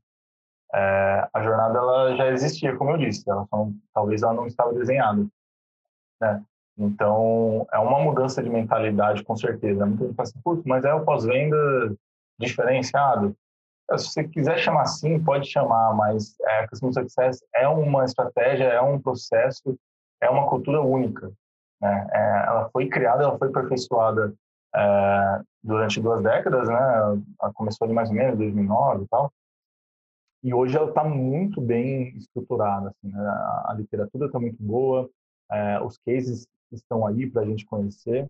é, 0.73 1.27
a 1.33 1.43
jornada 1.43 1.77
ela 1.77 2.15
já 2.15 2.27
existia, 2.27 2.75
como 2.77 2.91
eu 2.91 2.97
disse, 2.97 3.29
ela 3.29 3.45
só, 3.49 3.69
talvez 3.93 4.23
ela 4.23 4.33
não 4.33 4.47
estava 4.47 4.73
desenhada. 4.73 5.27
Né? 6.21 6.43
Então, 6.77 7.67
é 7.73 7.77
uma 7.77 7.99
mudança 7.99 8.41
de 8.41 8.49
mentalidade, 8.49 9.23
com 9.23 9.35
certeza. 9.35 9.85
Muita 9.85 10.05
gente 10.05 10.15
fala 10.15 10.29
assim, 10.29 10.61
mas 10.65 10.85
é 10.85 10.93
o 10.93 11.03
pós-venda 11.03 11.57
diferenciado. 12.39 13.35
Se 13.97 14.07
você 14.07 14.23
quiser 14.23 14.57
chamar 14.57 14.83
assim, 14.83 15.21
pode 15.23 15.49
chamar, 15.49 15.93
mas 15.95 16.35
é, 16.41 16.67
Customer 16.67 16.93
Success 16.93 17.43
é 17.55 17.67
uma 17.67 18.05
estratégia, 18.05 18.65
é 18.65 18.81
um 18.81 18.99
processo, 18.99 19.77
é 20.21 20.29
uma 20.29 20.47
cultura 20.47 20.81
única. 20.81 21.31
Né? 21.81 22.07
É, 22.11 22.45
ela 22.47 22.69
foi 22.71 22.87
criada, 22.87 23.23
ela 23.23 23.37
foi 23.37 23.49
aperfeiçoada 23.49 24.33
é, 24.75 25.41
durante 25.63 25.99
duas 25.99 26.23
décadas, 26.23 26.67
né? 26.67 26.75
Ela 27.41 27.53
começou 27.53 27.85
ali 27.85 27.93
mais 27.93 28.09
ou 28.09 28.15
menos 28.15 28.37
2009 28.37 29.03
e 29.03 29.07
tal 29.07 29.31
e 30.43 30.53
hoje 30.53 30.75
ela 30.75 30.89
está 30.89 31.03
muito 31.03 31.61
bem 31.61 32.15
estruturada. 32.17 32.89
Assim, 32.89 33.13
né? 33.13 33.19
a, 33.19 33.71
a, 33.71 33.73
literatura 33.77 34.25
está 34.25 34.39
muito 34.39 34.61
boa, 34.61 35.09
é, 35.51 35.81
os 35.81 35.97
cases 35.97 36.47
estão 36.71 37.05
aí 37.05 37.29
para 37.29 37.43
a 37.43 37.45
gente 37.45 37.65
conhecer. 37.65 38.29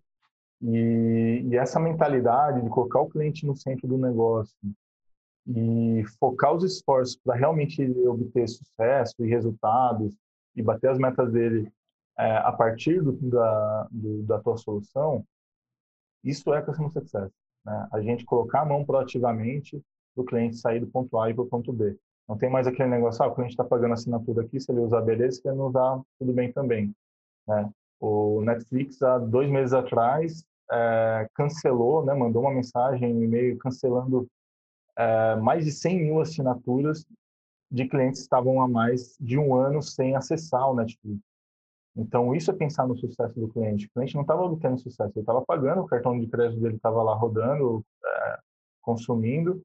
E, 0.61 1.47
e, 1.49 1.57
essa 1.57 1.79
mentalidade 1.79 2.61
de 2.61 2.69
colocar 2.69 2.99
o 2.99 3.09
cliente 3.09 3.45
no 3.45 3.55
centro 3.55 3.87
do 3.87 3.97
negócio 3.97 4.55
e 5.47 6.03
focar 6.19 6.53
os 6.53 6.63
esforços 6.63 7.15
para 7.15 7.35
realmente 7.35 7.83
obter 8.07 8.47
sucesso 8.47 9.15
e 9.19 9.27
resultados 9.27 10.15
e 10.55 10.61
bater 10.61 10.89
as 10.89 10.97
metas 10.97 11.31
dele 11.31 11.71
é, 12.17 12.37
a 12.37 12.51
partir 12.51 13.01
do, 13.01 13.13
da, 13.13 13.87
do, 13.91 14.23
da 14.23 14.39
tua 14.39 14.57
solução, 14.57 15.25
isso 16.23 16.53
é 16.53 16.61
Customer 16.61 16.91
Success. 16.91 17.31
Né? 17.65 17.87
A 17.91 18.01
gente 18.01 18.25
colocar 18.25 18.61
a 18.61 18.65
mão 18.65 18.85
proativamente 18.85 19.81
do 20.15 20.23
cliente 20.23 20.57
sair 20.57 20.79
do 20.79 20.87
ponto 20.87 21.17
A 21.17 21.29
e 21.29 21.33
para 21.33 21.43
o 21.43 21.47
ponto 21.47 21.71
B. 21.71 21.97
Não 22.27 22.37
tem 22.37 22.49
mais 22.49 22.67
aquele 22.67 22.89
negócio, 22.89 23.23
ah, 23.23 23.27
o 23.27 23.35
cliente 23.35 23.53
está 23.53 23.63
pagando 23.63 23.93
assinatura 23.93 24.43
aqui, 24.43 24.59
se 24.59 24.71
ele 24.71 24.81
usar 24.81 25.01
beleza, 25.01 25.41
se 25.41 25.47
ele 25.47 25.57
não 25.57 25.67
usar, 25.67 26.01
tudo 26.19 26.31
bem 26.33 26.51
também. 26.51 26.93
Né? 27.47 27.69
O 27.99 28.41
Netflix, 28.41 29.01
há 29.01 29.17
dois 29.17 29.49
meses 29.49 29.73
atrás, 29.73 30.43
é, 30.71 31.27
cancelou, 31.35 32.05
né, 32.05 32.13
mandou 32.13 32.43
uma 32.43 32.53
mensagem, 32.53 33.13
um 33.13 33.23
e-mail 33.23 33.57
cancelando 33.57 34.27
é, 34.97 35.35
mais 35.37 35.65
de 35.65 35.71
100 35.71 35.99
mil 35.99 36.21
assinaturas 36.21 37.05
de 37.69 37.87
clientes 37.87 38.19
que 38.19 38.25
estavam 38.25 38.61
há 38.61 38.67
mais 38.67 39.15
de 39.19 39.37
um 39.37 39.55
ano 39.55 39.81
sem 39.81 40.15
acessar 40.15 40.69
o 40.69 40.75
Netflix. 40.75 41.21
Então, 41.95 42.33
isso 42.35 42.49
é 42.51 42.53
pensar 42.53 42.87
no 42.87 42.97
sucesso 42.97 43.39
do 43.39 43.49
cliente. 43.49 43.87
O 43.87 43.89
cliente 43.91 44.15
não 44.15 44.21
estava 44.21 44.43
obtendo 44.43 44.79
sucesso, 44.79 45.11
ele 45.15 45.21
estava 45.21 45.41
pagando, 45.41 45.81
o 45.81 45.87
cartão 45.87 46.17
de 46.17 46.27
crédito 46.27 46.61
dele 46.61 46.75
estava 46.75 47.03
lá 47.03 47.13
rodando, 47.13 47.85
é, 48.05 48.39
consumindo, 48.81 49.61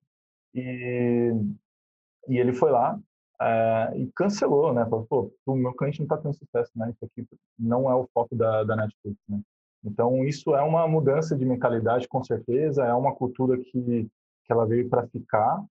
e, 0.54 1.32
e 2.28 2.38
ele 2.38 2.52
foi 2.52 2.70
lá 2.70 2.98
é, 3.40 3.92
e 3.96 4.10
cancelou, 4.12 4.72
né? 4.72 4.84
Falou, 4.86 5.06
pô, 5.06 5.32
o 5.46 5.54
meu 5.54 5.72
cliente 5.74 6.00
não 6.00 6.04
está 6.04 6.16
tendo 6.16 6.34
sucesso, 6.34 6.72
né? 6.74 6.90
Isso 6.90 7.04
aqui 7.04 7.26
não 7.58 7.90
é 7.90 7.94
o 7.94 8.08
foco 8.12 8.34
da, 8.34 8.64
da 8.64 8.76
Netflix, 8.76 9.18
né? 9.28 9.40
Então, 9.84 10.24
isso 10.24 10.54
é 10.56 10.62
uma 10.62 10.88
mudança 10.88 11.36
de 11.36 11.44
mentalidade, 11.44 12.08
com 12.08 12.22
certeza, 12.24 12.84
é 12.84 12.92
uma 12.92 13.14
cultura 13.14 13.56
que, 13.56 14.08
que 14.46 14.52
ela 14.52 14.66
veio 14.66 14.88
para 14.88 15.06
ficar, 15.08 15.64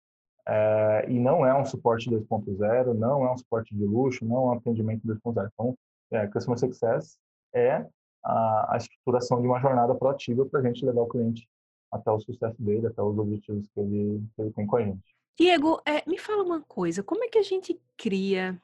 é, 0.48 1.06
e 1.10 1.20
não 1.20 1.46
é 1.46 1.60
um 1.60 1.66
suporte 1.66 2.10
2.0, 2.10 2.94
não 2.94 3.26
é 3.26 3.32
um 3.32 3.38
suporte 3.38 3.74
de 3.76 3.84
luxo, 3.84 4.26
não 4.26 4.36
é 4.36 4.40
um 4.40 4.52
atendimento 4.54 5.08
2.0. 5.08 5.50
Então, 5.54 5.76
é, 6.12 6.28
Customer 6.28 6.60
Success 6.60 7.18
é 7.54 7.86
a, 8.24 8.74
a 8.74 8.78
estruturação 8.78 9.42
de 9.42 9.48
uma 9.48 9.60
jornada 9.60 9.96
proativa 9.96 10.46
para 10.46 10.60
a 10.60 10.64
gente 10.64 10.86
levar 10.86 11.02
o 11.02 11.08
cliente 11.08 11.48
até 11.92 12.12
o 12.12 12.20
sucesso 12.20 12.62
dele, 12.62 12.88
até 12.88 13.02
os 13.02 13.18
objetivos 13.18 13.68
que 13.74 13.80
ele, 13.80 14.24
que 14.36 14.42
ele 14.42 14.52
tem 14.52 14.68
com 14.68 14.78
a 14.78 14.84
gente. 14.84 15.16
Diego, 15.38 15.82
é, 15.86 16.08
me 16.08 16.18
fala 16.18 16.44
uma 16.44 16.62
coisa, 16.62 17.04
como 17.04 17.24
é 17.24 17.28
que 17.28 17.38
a 17.38 17.44
gente 17.44 17.80
cria 17.98 18.60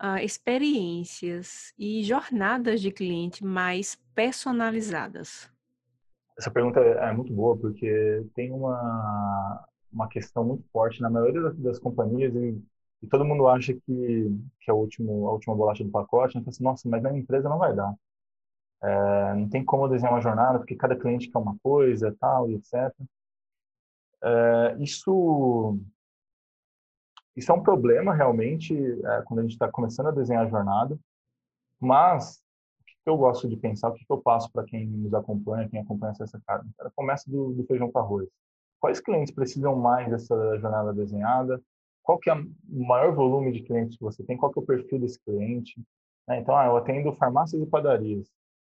uh, 0.00 0.18
experiências 0.22 1.72
e 1.78 2.02
jornadas 2.02 2.80
de 2.80 2.90
cliente 2.90 3.44
mais 3.44 3.96
personalizadas? 4.14 5.50
Essa 6.38 6.50
pergunta 6.50 6.80
é 6.80 7.12
muito 7.12 7.32
boa 7.32 7.56
porque 7.58 8.24
tem 8.34 8.52
uma, 8.52 9.66
uma 9.92 10.08
questão 10.08 10.44
muito 10.44 10.64
forte 10.70 11.02
na 11.02 11.10
maioria 11.10 11.42
das, 11.42 11.56
das 11.58 11.78
companhias 11.80 12.32
e, 12.34 12.62
e, 13.02 13.06
todo 13.08 13.24
mundo 13.24 13.48
acha 13.48 13.74
que, 13.74 14.30
que 14.60 14.70
é 14.70 14.72
último, 14.72 15.28
a 15.28 15.32
última 15.32 15.56
bolacha 15.56 15.82
do 15.82 15.90
pacote. 15.90 16.38
Então, 16.38 16.50
assim, 16.50 16.62
nossa, 16.62 16.88
mas 16.88 17.02
na 17.02 17.10
minha 17.10 17.22
empresa 17.22 17.48
não 17.48 17.58
vai 17.58 17.74
dar. 17.74 17.92
É, 18.82 19.34
não 19.34 19.48
tem 19.48 19.64
como 19.64 19.88
desenhar 19.88 20.14
uma 20.14 20.20
jornada, 20.20 20.58
porque 20.58 20.76
cada 20.76 20.96
cliente 20.96 21.28
quer 21.28 21.38
uma 21.38 21.56
coisa, 21.62 22.14
tal, 22.20 22.48
e 22.48 22.54
etc. 22.54 22.94
É, 24.22 24.76
isso, 24.80 25.78
isso 27.36 27.50
é 27.50 27.54
um 27.54 27.62
problema, 27.62 28.14
realmente, 28.14 28.74
é, 28.74 29.22
quando 29.22 29.40
a 29.40 29.42
gente 29.42 29.52
está 29.52 29.68
começando 29.70 30.08
a 30.08 30.12
desenhar 30.12 30.46
a 30.46 30.48
jornada, 30.48 30.98
mas 31.80 32.40
eu 33.08 33.16
gosto 33.16 33.48
de 33.48 33.56
pensar, 33.56 33.88
o 33.88 33.94
que 33.94 34.04
eu 34.08 34.18
passo 34.18 34.50
para 34.52 34.64
quem 34.64 34.86
nos 34.86 35.12
acompanha, 35.14 35.68
quem 35.68 35.80
acompanha 35.80 36.14
essa 36.18 36.40
carne? 36.46 36.70
Ela 36.78 36.90
começa 36.94 37.30
do, 37.30 37.52
do 37.52 37.64
feijão 37.64 37.90
com 37.90 37.98
arroz. 37.98 38.28
Quais 38.80 39.00
clientes 39.00 39.34
precisam 39.34 39.76
mais 39.76 40.08
dessa 40.08 40.58
jornada 40.58 40.92
desenhada? 40.92 41.60
Qual 42.02 42.18
que 42.18 42.30
é 42.30 42.34
o 42.34 42.46
maior 42.86 43.14
volume 43.14 43.52
de 43.52 43.62
clientes 43.62 43.96
que 43.96 44.04
você 44.04 44.22
tem? 44.22 44.36
Qual 44.36 44.52
que 44.52 44.58
é 44.58 44.62
o 44.62 44.66
perfil 44.66 44.98
desse 45.00 45.18
cliente? 45.20 45.80
Né, 46.26 46.40
então, 46.40 46.56
ah, 46.56 46.66
eu 46.66 46.76
atendo 46.76 47.12
farmácias 47.12 47.60
e 47.60 47.66
padarias. 47.66 48.28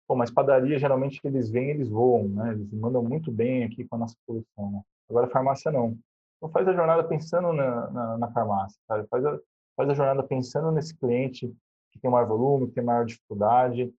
Pô, 0.06 0.14
mas 0.14 0.30
padaria, 0.30 0.78
geralmente, 0.78 1.20
eles 1.24 1.50
vêm, 1.50 1.70
eles 1.70 1.88
voam, 1.88 2.28
né? 2.28 2.52
Eles 2.52 2.72
mandam 2.72 3.02
muito 3.02 3.32
bem 3.32 3.64
aqui 3.64 3.84
com 3.84 3.96
a 3.96 3.98
nossa 3.98 4.14
solução. 4.24 4.70
Né? 4.70 4.80
Agora, 5.10 5.28
farmácia, 5.28 5.72
não. 5.72 5.98
Então, 6.36 6.48
faz 6.50 6.68
a 6.68 6.72
jornada 6.72 7.02
pensando 7.02 7.52
na, 7.52 7.90
na, 7.90 8.18
na 8.18 8.30
farmácia, 8.30 8.78
sabe? 8.86 9.06
Faz 9.08 9.24
a, 9.24 9.38
faz 9.76 9.90
a 9.90 9.94
jornada 9.94 10.22
pensando 10.22 10.70
nesse 10.70 10.96
cliente 10.96 11.52
que 11.90 11.98
tem 11.98 12.10
maior 12.10 12.26
volume, 12.28 12.68
que 12.68 12.74
tem 12.74 12.84
maior 12.84 13.04
dificuldade, 13.04 13.92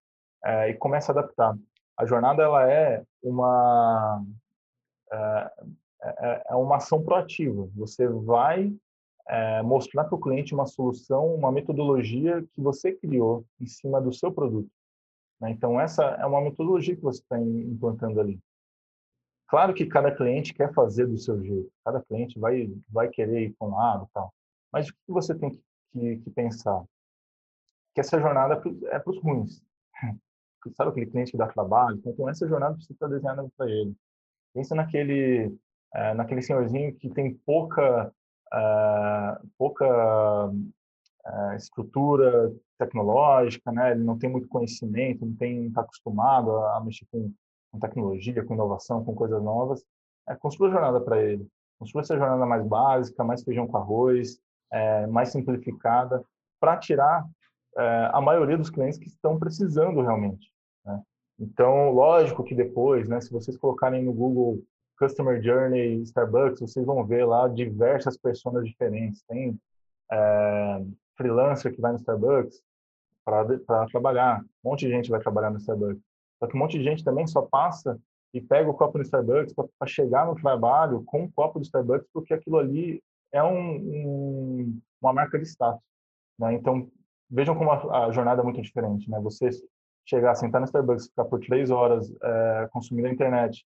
é, 0.44 0.70
e 0.70 0.74
começa 0.74 1.12
a 1.12 1.14
adaptar. 1.18 1.56
A 1.98 2.06
jornada, 2.06 2.42
ela 2.42 2.70
é 2.70 3.02
uma... 3.22 4.24
É, 5.10 5.50
é, 6.00 6.42
é 6.50 6.54
uma 6.54 6.76
ação 6.76 7.02
proativa. 7.02 7.68
Você 7.74 8.06
vai 8.06 8.72
é, 9.28 9.62
mostrar 9.62 10.04
para 10.04 10.14
o 10.14 10.20
cliente 10.20 10.54
uma 10.54 10.66
solução, 10.66 11.34
uma 11.34 11.52
metodologia 11.52 12.42
que 12.52 12.60
você 12.60 12.92
criou 12.92 13.44
em 13.60 13.66
cima 13.66 14.00
do 14.00 14.12
seu 14.12 14.32
produto. 14.32 14.70
Né? 15.40 15.50
Então, 15.50 15.80
essa 15.80 16.02
é 16.04 16.26
uma 16.26 16.40
metodologia 16.40 16.96
que 16.96 17.02
você 17.02 17.20
está 17.20 17.38
implantando 17.38 18.20
ali. 18.20 18.38
Claro 19.48 19.72
que 19.72 19.86
cada 19.86 20.14
cliente 20.14 20.52
quer 20.52 20.72
fazer 20.74 21.06
do 21.06 21.16
seu 21.16 21.42
jeito, 21.42 21.70
cada 21.82 22.02
cliente 22.02 22.38
vai, 22.38 22.70
vai 22.88 23.08
querer 23.08 23.44
ir 23.44 23.54
para 23.58 23.66
um 23.66 23.74
lado 23.74 24.08
tal. 24.12 24.32
Mas 24.70 24.88
o 24.88 24.92
que 24.92 24.98
você 25.08 25.34
tem 25.34 25.50
que, 25.50 25.62
que, 25.92 26.16
que 26.18 26.30
pensar? 26.30 26.84
Que 27.94 28.00
essa 28.00 28.20
jornada 28.20 28.62
é 28.90 28.98
para 28.98 29.10
os 29.10 29.22
ruins. 29.22 29.62
Sabe 30.74 30.90
aquele 30.90 31.06
cliente 31.06 31.32
que 31.32 31.38
dá 31.38 31.46
trabalho? 31.46 32.00
Então, 32.04 32.28
essa 32.28 32.46
jornada 32.48 32.74
precisa 32.74 32.94
estar 32.94 33.08
desenhada 33.08 33.46
para 33.56 33.70
ele. 33.70 33.94
Pensa 34.54 34.74
naquele, 34.74 35.54
é, 35.94 36.14
naquele 36.14 36.42
senhorzinho 36.42 36.94
que 36.96 37.08
tem 37.10 37.34
pouca, 37.46 38.12
é, 38.52 39.38
pouca 39.56 40.50
é, 41.26 41.56
estrutura 41.56 42.52
tecnológica, 42.78 43.70
né? 43.72 43.92
ele 43.92 44.02
não 44.02 44.18
tem 44.18 44.30
muito 44.30 44.48
conhecimento, 44.48 45.24
não 45.24 45.66
está 45.66 45.82
acostumado 45.82 46.56
a, 46.56 46.80
mexer 46.80 47.06
com, 47.10 47.32
com, 47.70 47.78
tecnologia, 47.78 48.44
com 48.44 48.54
inovação, 48.54 49.04
com 49.04 49.14
coisas 49.14 49.42
novas. 49.42 49.84
É, 50.28 50.34
construa 50.34 50.68
a 50.68 50.72
jornada 50.72 51.00
para 51.00 51.22
ele. 51.22 51.46
Construa 51.78 52.02
essa 52.02 52.18
jornada 52.18 52.44
mais 52.44 52.66
básica, 52.66 53.22
mais 53.22 53.44
feijão 53.44 53.66
com 53.66 53.76
arroz, 53.76 54.40
mais 55.10 55.30
simplificada, 55.30 56.22
para 56.60 56.76
tirar 56.76 57.24
a 58.12 58.20
maioria 58.20 58.58
dos 58.58 58.68
clientes 58.68 58.98
que 58.98 59.06
estão 59.06 59.38
precisando 59.38 60.02
realmente. 60.02 60.50
Então, 61.38 61.90
lógico 61.90 62.42
que 62.42 62.54
depois, 62.54 63.08
né, 63.08 63.20
se 63.20 63.32
vocês 63.32 63.56
colocarem 63.56 64.04
no 64.04 64.12
Google 64.12 64.62
Customer 64.98 65.40
Journey 65.40 66.02
Starbucks, 66.02 66.60
vocês 66.60 66.84
vão 66.84 67.04
ver 67.04 67.24
lá 67.24 67.46
diversas 67.46 68.16
pessoas 68.16 68.64
diferentes. 68.64 69.22
Tem 69.22 69.56
é, 70.10 70.82
freelancer 71.16 71.72
que 71.72 71.80
vai 71.80 71.92
no 71.92 71.98
Starbucks 71.98 72.60
para 73.24 73.86
trabalhar. 73.86 74.40
Um 74.64 74.70
monte 74.70 74.86
de 74.86 74.92
gente 74.92 75.10
vai 75.10 75.20
trabalhar 75.20 75.50
no 75.50 75.58
Starbucks. 75.58 76.02
Só 76.40 76.46
que 76.46 76.56
um 76.56 76.58
monte 76.58 76.78
de 76.78 76.84
gente 76.84 77.04
também 77.04 77.26
só 77.26 77.42
passa 77.42 77.98
e 78.32 78.40
pega 78.40 78.68
o 78.68 78.74
copo 78.74 78.98
no 78.98 79.04
Starbucks 79.04 79.54
para 79.54 79.88
chegar 79.88 80.26
no 80.26 80.34
trabalho 80.34 81.02
com 81.04 81.24
o 81.24 81.32
copo 81.32 81.58
do 81.58 81.64
Starbucks, 81.64 82.08
porque 82.12 82.34
aquilo 82.34 82.58
ali 82.58 83.02
é 83.32 83.42
um, 83.42 83.76
um, 83.76 84.80
uma 85.00 85.12
marca 85.12 85.38
de 85.38 85.44
status. 85.44 85.82
Né? 86.38 86.54
Então, 86.54 86.90
vejam 87.30 87.56
como 87.56 87.70
a, 87.70 88.06
a, 88.06 88.10
jornada 88.12 88.40
é 88.40 88.44
muito 88.44 88.62
diferente. 88.62 89.10
Né? 89.10 89.20
Você 89.20 89.50
chegar, 90.08 90.34
sentar 90.34 90.60
no 90.60 90.64
Starbucks, 90.64 91.08
ficar 91.08 91.24
por 91.26 91.38
três 91.40 91.70
horas 91.70 92.10
é, 92.22 92.68
consumindo 92.72 93.08
a 93.08 93.12
internet 93.12 93.64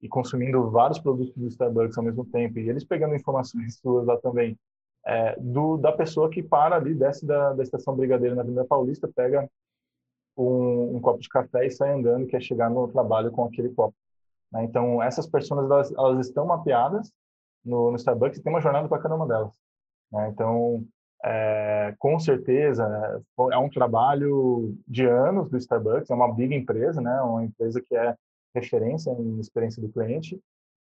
e 0.00 0.08
consumindo 0.08 0.70
vários 0.70 0.98
produtos 0.98 1.34
do 1.36 1.46
Starbucks 1.46 1.96
ao 1.98 2.04
mesmo 2.04 2.24
tempo, 2.24 2.58
e 2.58 2.68
eles 2.68 2.84
pegando 2.84 3.14
informações 3.14 3.76
suas 3.80 4.06
lá 4.06 4.16
também, 4.18 4.58
é, 5.04 5.36
do, 5.38 5.76
da 5.76 5.92
pessoa 5.92 6.30
que 6.30 6.42
para 6.42 6.76
ali, 6.76 6.94
desce 6.94 7.26
da, 7.26 7.52
da 7.52 7.62
estação 7.62 7.94
Brigadeiro 7.94 8.34
na 8.34 8.42
Avenida 8.42 8.64
Paulista, 8.64 9.08
pega 9.14 9.48
um, 10.36 10.96
um, 10.96 11.00
copo 11.00 11.20
de 11.20 11.28
café 11.28 11.66
e 11.66 11.70
sai 11.70 11.92
andando, 11.92 12.26
quer 12.26 12.40
chegar 12.40 12.70
no 12.70 12.88
trabalho 12.88 13.30
com 13.30 13.44
aquele 13.44 13.68
copo. 13.70 13.94
Né? 14.50 14.64
Então, 14.64 15.02
essas 15.02 15.26
pessoas, 15.26 15.70
elas, 15.70 15.92
elas 15.92 16.26
estão 16.26 16.46
mapeadas 16.46 17.12
no, 17.64 17.90
no, 17.90 17.96
Starbucks 17.96 18.38
e 18.38 18.42
tem 18.42 18.52
uma 18.52 18.60
jornada 18.60 18.88
para 18.88 19.02
cada 19.02 19.14
uma 19.14 19.26
delas. 19.26 19.50
Né? 20.10 20.28
Então, 20.28 20.84
é, 21.24 21.94
com 21.98 22.18
certeza, 22.18 22.84
é 23.52 23.58
um 23.58 23.70
trabalho 23.70 24.76
de 24.86 25.06
anos 25.06 25.48
do 25.48 25.56
Starbucks, 25.56 26.10
é 26.10 26.14
uma 26.14 26.32
big 26.32 26.54
empresa, 26.54 27.00
né? 27.00 27.20
uma 27.22 27.44
empresa 27.44 27.80
que 27.80 27.94
é 27.94 28.16
referência 28.54 29.10
em 29.10 29.38
experiência 29.38 29.80
do 29.80 29.88
cliente, 29.88 30.40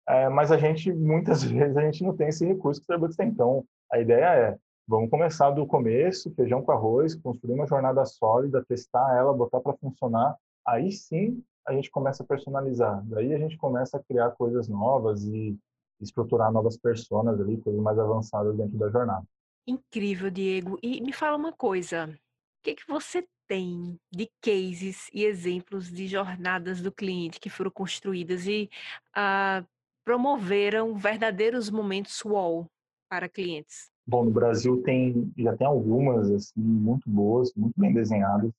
é, 0.06 0.28
mas 0.28 0.52
a 0.52 0.56
gente, 0.56 0.92
muitas 0.92 1.42
vezes, 1.44 1.76
a 1.76 1.82
gente 1.82 2.02
não 2.02 2.16
tem 2.16 2.28
esse 2.28 2.44
recurso 2.44 2.80
que 2.80 2.84
o 2.84 2.86
Starbucks 2.92 3.16
tem. 3.16 3.28
Então, 3.28 3.64
a 3.90 3.98
ideia 3.98 4.34
é, 4.34 4.58
vamos 4.86 5.10
começar 5.10 5.50
do 5.50 5.66
começo, 5.66 6.32
feijão 6.34 6.62
com 6.62 6.72
arroz, 6.72 7.14
construir 7.14 7.54
uma 7.54 7.66
jornada 7.66 8.04
sólida, 8.04 8.64
testar 8.68 9.16
ela, 9.16 9.32
botar 9.32 9.60
para 9.60 9.76
funcionar, 9.76 10.36
aí 10.66 10.92
sim 10.92 11.42
a 11.66 11.72
gente 11.72 11.90
começa 11.90 12.22
a 12.22 12.26
personalizar. 12.26 13.02
Daí 13.06 13.34
a 13.34 13.38
gente 13.38 13.56
começa 13.58 13.98
a 13.98 14.02
criar 14.02 14.30
coisas 14.30 14.68
novas 14.68 15.24
e 15.24 15.58
estruturar 16.00 16.50
novas 16.50 16.78
personas 16.78 17.38
ali, 17.40 17.58
coisas 17.58 17.80
mais 17.82 17.98
avançadas 17.98 18.56
dentro 18.56 18.78
da 18.78 18.88
jornada. 18.88 19.26
Incrível, 19.68 20.30
Diego. 20.30 20.78
E 20.82 20.98
me 21.02 21.12
fala 21.12 21.36
uma 21.36 21.52
coisa, 21.52 22.06
o 22.06 22.62
que, 22.62 22.74
que 22.74 22.88
você 22.88 23.22
tem 23.46 24.00
de 24.10 24.30
cases 24.40 25.10
e 25.12 25.24
exemplos 25.24 25.92
de 25.92 26.08
jornadas 26.08 26.80
do 26.80 26.90
cliente 26.90 27.38
que 27.38 27.50
foram 27.50 27.70
construídas 27.70 28.46
e 28.46 28.70
uh, 29.10 29.66
promoveram 30.06 30.96
verdadeiros 30.96 31.68
momentos 31.68 32.24
wow 32.24 32.66
para 33.10 33.28
clientes? 33.28 33.90
Bom, 34.06 34.24
no 34.24 34.30
Brasil 34.30 34.82
tem 34.82 35.30
já 35.36 35.54
tem 35.54 35.66
algumas 35.66 36.30
assim 36.30 36.60
muito 36.60 37.08
boas, 37.10 37.52
muito 37.54 37.78
bem 37.78 37.92
desenhadas. 37.92 38.50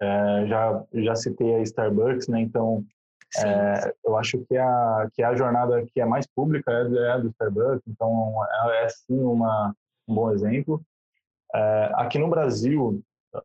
É, 0.00 0.46
já 0.46 0.86
já 0.94 1.14
citei 1.14 1.56
a 1.56 1.62
Starbucks, 1.62 2.26
né? 2.26 2.40
Então 2.40 2.86
é, 3.36 3.94
eu 4.02 4.16
acho 4.16 4.38
que 4.46 4.56
a 4.56 5.10
que 5.12 5.22
a 5.22 5.34
jornada 5.34 5.84
que 5.92 6.00
é 6.00 6.06
mais 6.06 6.26
pública 6.26 6.72
é, 6.72 7.06
é 7.06 7.10
a 7.10 7.18
do 7.18 7.28
Starbucks. 7.28 7.82
Então 7.86 8.34
é, 8.70 8.84
é 8.84 8.88
sim 8.88 9.20
uma 9.20 9.76
um 10.10 10.14
bom 10.14 10.30
exemplo. 10.30 10.82
É, 11.54 11.90
aqui 11.94 12.18
no 12.18 12.28
Brasil, 12.28 13.02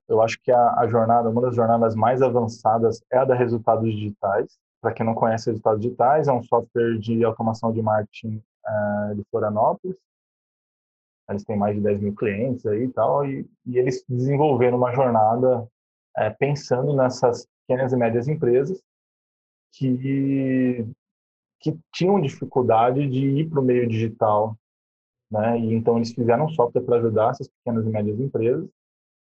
eu 0.07 0.21
acho 0.21 0.39
que 0.41 0.51
a, 0.51 0.79
a 0.79 0.87
jornada, 0.87 1.29
uma 1.29 1.41
das 1.41 1.55
jornadas 1.55 1.95
mais 1.95 2.21
avançadas 2.21 3.01
é 3.11 3.17
a 3.17 3.25
da 3.25 3.35
resultados 3.35 3.89
digitais. 3.93 4.57
Para 4.81 4.93
quem 4.93 5.05
não 5.05 5.15
conhece 5.15 5.49
resultados 5.49 5.81
digitais, 5.81 6.27
é 6.27 6.33
um 6.33 6.43
software 6.43 6.97
de 6.99 7.23
automação 7.23 7.71
de 7.71 7.81
marketing 7.81 8.41
uh, 8.65 9.15
de 9.15 9.23
Florianópolis. 9.31 9.97
Eles 11.29 11.43
têm 11.43 11.57
mais 11.57 11.75
de 11.75 11.81
10 11.81 12.01
mil 12.01 12.15
clientes 12.15 12.65
aí 12.67 12.83
e 12.83 12.93
tal, 12.93 13.25
e, 13.25 13.49
e 13.65 13.79
eles 13.79 14.05
desenvolveram 14.07 14.77
uma 14.77 14.93
jornada 14.93 15.61
uh, 15.61 16.37
pensando 16.37 16.95
nessas 16.95 17.47
pequenas 17.61 17.93
e 17.93 17.97
médias 17.97 18.27
empresas 18.27 18.79
que, 19.73 20.85
que 21.59 21.77
tinham 21.91 22.21
dificuldade 22.21 23.07
de 23.09 23.27
ir 23.39 23.49
para 23.49 23.59
o 23.59 23.63
meio 23.63 23.87
digital. 23.87 24.55
Né? 25.31 25.59
E 25.59 25.73
então 25.73 25.97
eles 25.97 26.13
fizeram 26.13 26.49
software 26.49 26.81
para 26.81 26.97
ajudar 26.97 27.31
essas 27.31 27.47
pequenas 27.47 27.85
e 27.85 27.89
médias 27.89 28.19
empresas 28.19 28.69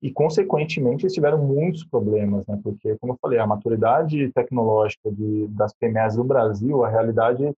e, 0.01 0.11
consequentemente, 0.11 1.03
eles 1.03 1.13
tiveram 1.13 1.43
muitos 1.43 1.83
problemas, 1.83 2.45
né? 2.45 2.59
Porque, 2.63 2.95
como 2.97 3.13
eu 3.13 3.17
falei, 3.19 3.39
a 3.39 3.47
maturidade 3.47 4.31
tecnológica 4.33 5.11
de, 5.11 5.47
das 5.47 5.73
PMEs 5.73 6.15
do 6.15 6.23
Brasil, 6.23 6.83
a 6.83 6.89
realidade 6.89 7.51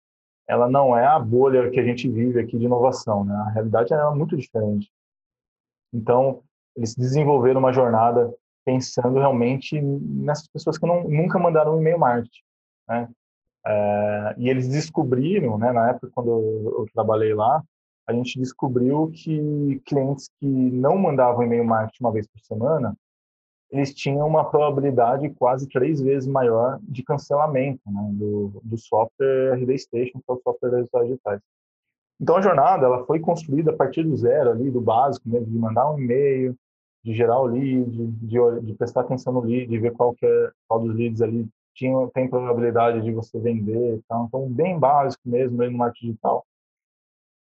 ela 0.49 0.69
não 0.69 0.97
é 0.97 1.05
a 1.05 1.19
bolha 1.19 1.69
que 1.71 1.81
a 1.81 1.85
gente 1.85 2.09
vive 2.09 2.39
aqui 2.39 2.57
de 2.57 2.67
inovação, 2.67 3.25
né? 3.25 3.35
A 3.35 3.51
realidade 3.51 3.93
é 3.93 4.11
muito 4.11 4.37
diferente. 4.37 4.89
Então, 5.93 6.43
eles 6.77 6.95
desenvolveram 6.95 7.59
uma 7.59 7.73
jornada 7.73 8.33
pensando 8.65 9.19
realmente 9.19 9.81
nessas 9.81 10.47
pessoas 10.47 10.79
que 10.79 10.87
não, 10.87 11.09
nunca 11.09 11.39
mandaram 11.39 11.75
um 11.75 11.81
e-mail 11.81 11.99
marketing, 11.99 12.43
né? 12.89 13.09
É, 13.67 14.35
e 14.39 14.49
eles 14.49 14.69
descobriram, 14.69 15.59
né, 15.59 15.73
na 15.73 15.91
época 15.91 16.09
quando 16.15 16.31
eu, 16.31 16.75
eu, 16.79 16.87
trabalhei 16.95 17.35
lá, 17.35 17.61
a 18.07 18.13
gente 18.13 18.39
descobriu 18.39 19.11
que 19.13 19.81
clientes 19.85 20.31
que 20.39 20.47
não 20.47 20.97
mandavam 20.97 21.43
e-mail 21.43 21.65
marketing 21.65 22.05
uma 22.05 22.13
vez 22.13 22.27
por 22.27 22.41
semana, 22.41 22.97
eles 23.71 23.93
tinham 23.93 24.27
uma 24.27 24.49
probabilidade 24.49 25.29
quase 25.31 25.69
três 25.69 26.01
vezes 26.01 26.29
maior 26.29 26.79
de 26.83 27.03
cancelamento 27.03 27.81
né, 27.87 28.11
do, 28.13 28.61
do 28.63 28.79
software 28.79 29.55
RD 29.55 29.79
Station, 29.79 30.21
que 30.21 30.31
é 30.31 30.33
o 30.33 30.41
software 30.41 30.71
das 30.71 30.79
resultados 30.81 31.09
digitais. 31.09 31.41
Então 32.21 32.37
a 32.37 32.41
jornada 32.41 32.87
ela 32.87 33.05
foi 33.05 33.19
construída 33.19 33.73
a 33.73 33.77
partir 33.77 34.05
do 34.05 34.17
zero 34.17 34.51
ali, 34.51 34.71
do 34.71 34.81
básico, 34.81 35.29
né, 35.29 35.41
de 35.41 35.59
mandar 35.59 35.91
um 35.91 35.99
e-mail, 35.99 36.57
de 37.05 37.15
gerar 37.15 37.41
o 37.41 37.47
lead, 37.47 37.91
de, 37.91 38.39
de 38.63 38.75
prestar 38.75 39.01
atenção 39.01 39.33
no 39.33 39.41
lead, 39.41 39.67
de 39.67 39.79
ver 39.79 39.93
qual, 39.93 40.15
que 40.15 40.25
é, 40.25 40.51
qual 40.67 40.81
dos 40.81 40.95
leads 40.95 41.21
ali 41.21 41.47
tinha, 41.75 42.09
tem 42.15 42.29
probabilidade 42.29 43.03
de 43.03 43.13
você 43.13 43.39
vender. 43.39 43.97
Então, 43.97 44.27
então 44.27 44.49
bem 44.49 44.79
básico 44.79 45.23
mesmo 45.29 45.63
no 45.63 45.79
marketing 45.79 46.07
digital. 46.07 46.47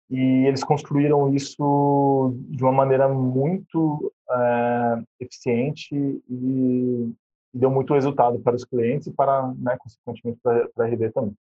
E 0.09 0.45
eles 0.45 0.63
construíram 0.63 1.33
isso 1.33 2.33
de 2.49 2.63
uma 2.63 2.71
maneira 2.71 3.09
muito 3.09 4.13
é, 4.29 5.03
eficiente 5.19 5.95
e, 6.29 7.13
deu 7.53 7.71
muito 7.71 7.93
resultado 7.93 8.37
para 8.39 8.55
os 8.55 8.65
clientes 8.65 9.07
e 9.07 9.13
para, 9.13 9.47
né, 9.53 9.77
consequentemente, 9.79 10.39
para, 10.43 10.67
para 10.69 10.85
a 10.85 10.87
RD 10.89 11.09
também. 11.11 11.37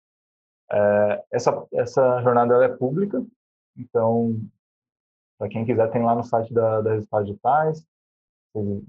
É, 0.72 1.24
essa, 1.32 1.66
essa 1.74 2.22
jornada 2.22 2.64
é 2.64 2.70
pública, 2.70 3.26
então, 3.76 4.40
para 5.40 5.50
quem 5.50 5.66
quiser, 5.66 5.90
tem 5.90 6.04
lá 6.04 6.14
no 6.14 6.24
site 6.24 6.54
da, 6.54 6.82
da 6.82 6.94
Resultados 6.94 7.28
Digitais, 7.28 7.86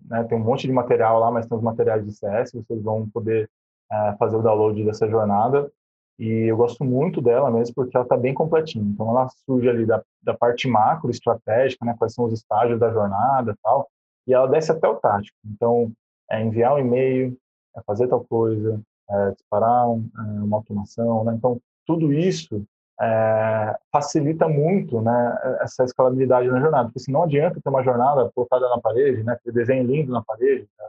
né, 0.05 0.23
tem 0.25 0.37
um 0.37 0.45
monte 0.45 0.67
de 0.67 0.73
material 0.73 1.19
lá, 1.19 1.31
mas 1.31 1.47
tem 1.47 1.57
os 1.57 1.65
materiais 1.65 2.05
de 2.05 2.13
CS, 2.13 2.53
vocês 2.53 2.83
vão 2.83 3.09
poder 3.09 3.51
é, 3.91 4.15
fazer 4.19 4.37
o 4.37 4.43
download 4.43 4.85
dessa 4.85 5.09
jornada 5.09 5.73
e 6.19 6.51
eu 6.51 6.57
gosto 6.57 6.85
muito 6.85 7.21
dela 7.21 7.51
mesmo 7.51 7.75
porque 7.75 7.97
ela 7.97 8.05
está 8.05 8.17
bem 8.17 8.33
completinha. 8.33 8.85
Então, 8.85 9.11
ela 9.11 9.29
surge 9.45 9.69
ali 9.69 9.85
da, 9.85 10.03
da 10.23 10.35
parte 10.35 10.69
macro, 10.69 11.11
estratégica, 11.11 11.85
né? 11.85 11.95
Quais 11.99 12.15
são 12.15 12.25
os 12.25 12.33
estágios 12.33 12.79
da 12.79 12.93
jornada 12.93 13.57
tal. 13.63 13.89
E 14.27 14.33
ela 14.33 14.47
desce 14.47 14.71
até 14.71 14.89
o 14.89 14.97
tático. 14.97 15.37
Então, 15.45 15.93
é 16.31 16.43
enviar 16.43 16.75
um 16.75 16.79
e-mail, 16.79 17.37
é 17.77 17.83
fazer 17.83 18.09
tal 18.09 18.25
coisa, 18.25 18.81
é 19.11 19.31
disparar 19.33 19.89
um, 19.89 20.09
é 20.17 20.43
uma 20.43 20.59
automação, 20.59 21.25
né? 21.25 21.35
Então, 21.35 21.61
tudo 21.87 22.13
isso 22.13 22.65
é, 23.01 23.77
facilita 23.93 24.49
muito 24.49 25.01
né, 25.03 25.59
essa 25.61 25.85
escalabilidade 25.85 26.49
na 26.49 26.61
jornada, 26.61 26.85
porque 26.85 27.01
se 27.01 27.13
não 27.13 27.25
adianta 27.25 27.61
ter 27.61 27.69
uma 27.69 27.83
jornada 27.83 28.31
botada 28.35 28.69
na 28.69 28.81
parede, 28.81 29.23
né, 29.25 29.37
desenho 29.47 29.85
lindo 29.85 30.13
na 30.13 30.23
parede 30.23 30.69
né, 30.79 30.87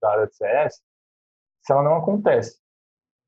da 0.00 0.10
área 0.10 0.26
de 0.26 0.34
CS, 0.34 0.80
se 1.62 1.72
ela 1.72 1.82
não 1.82 1.96
acontece. 1.96 2.63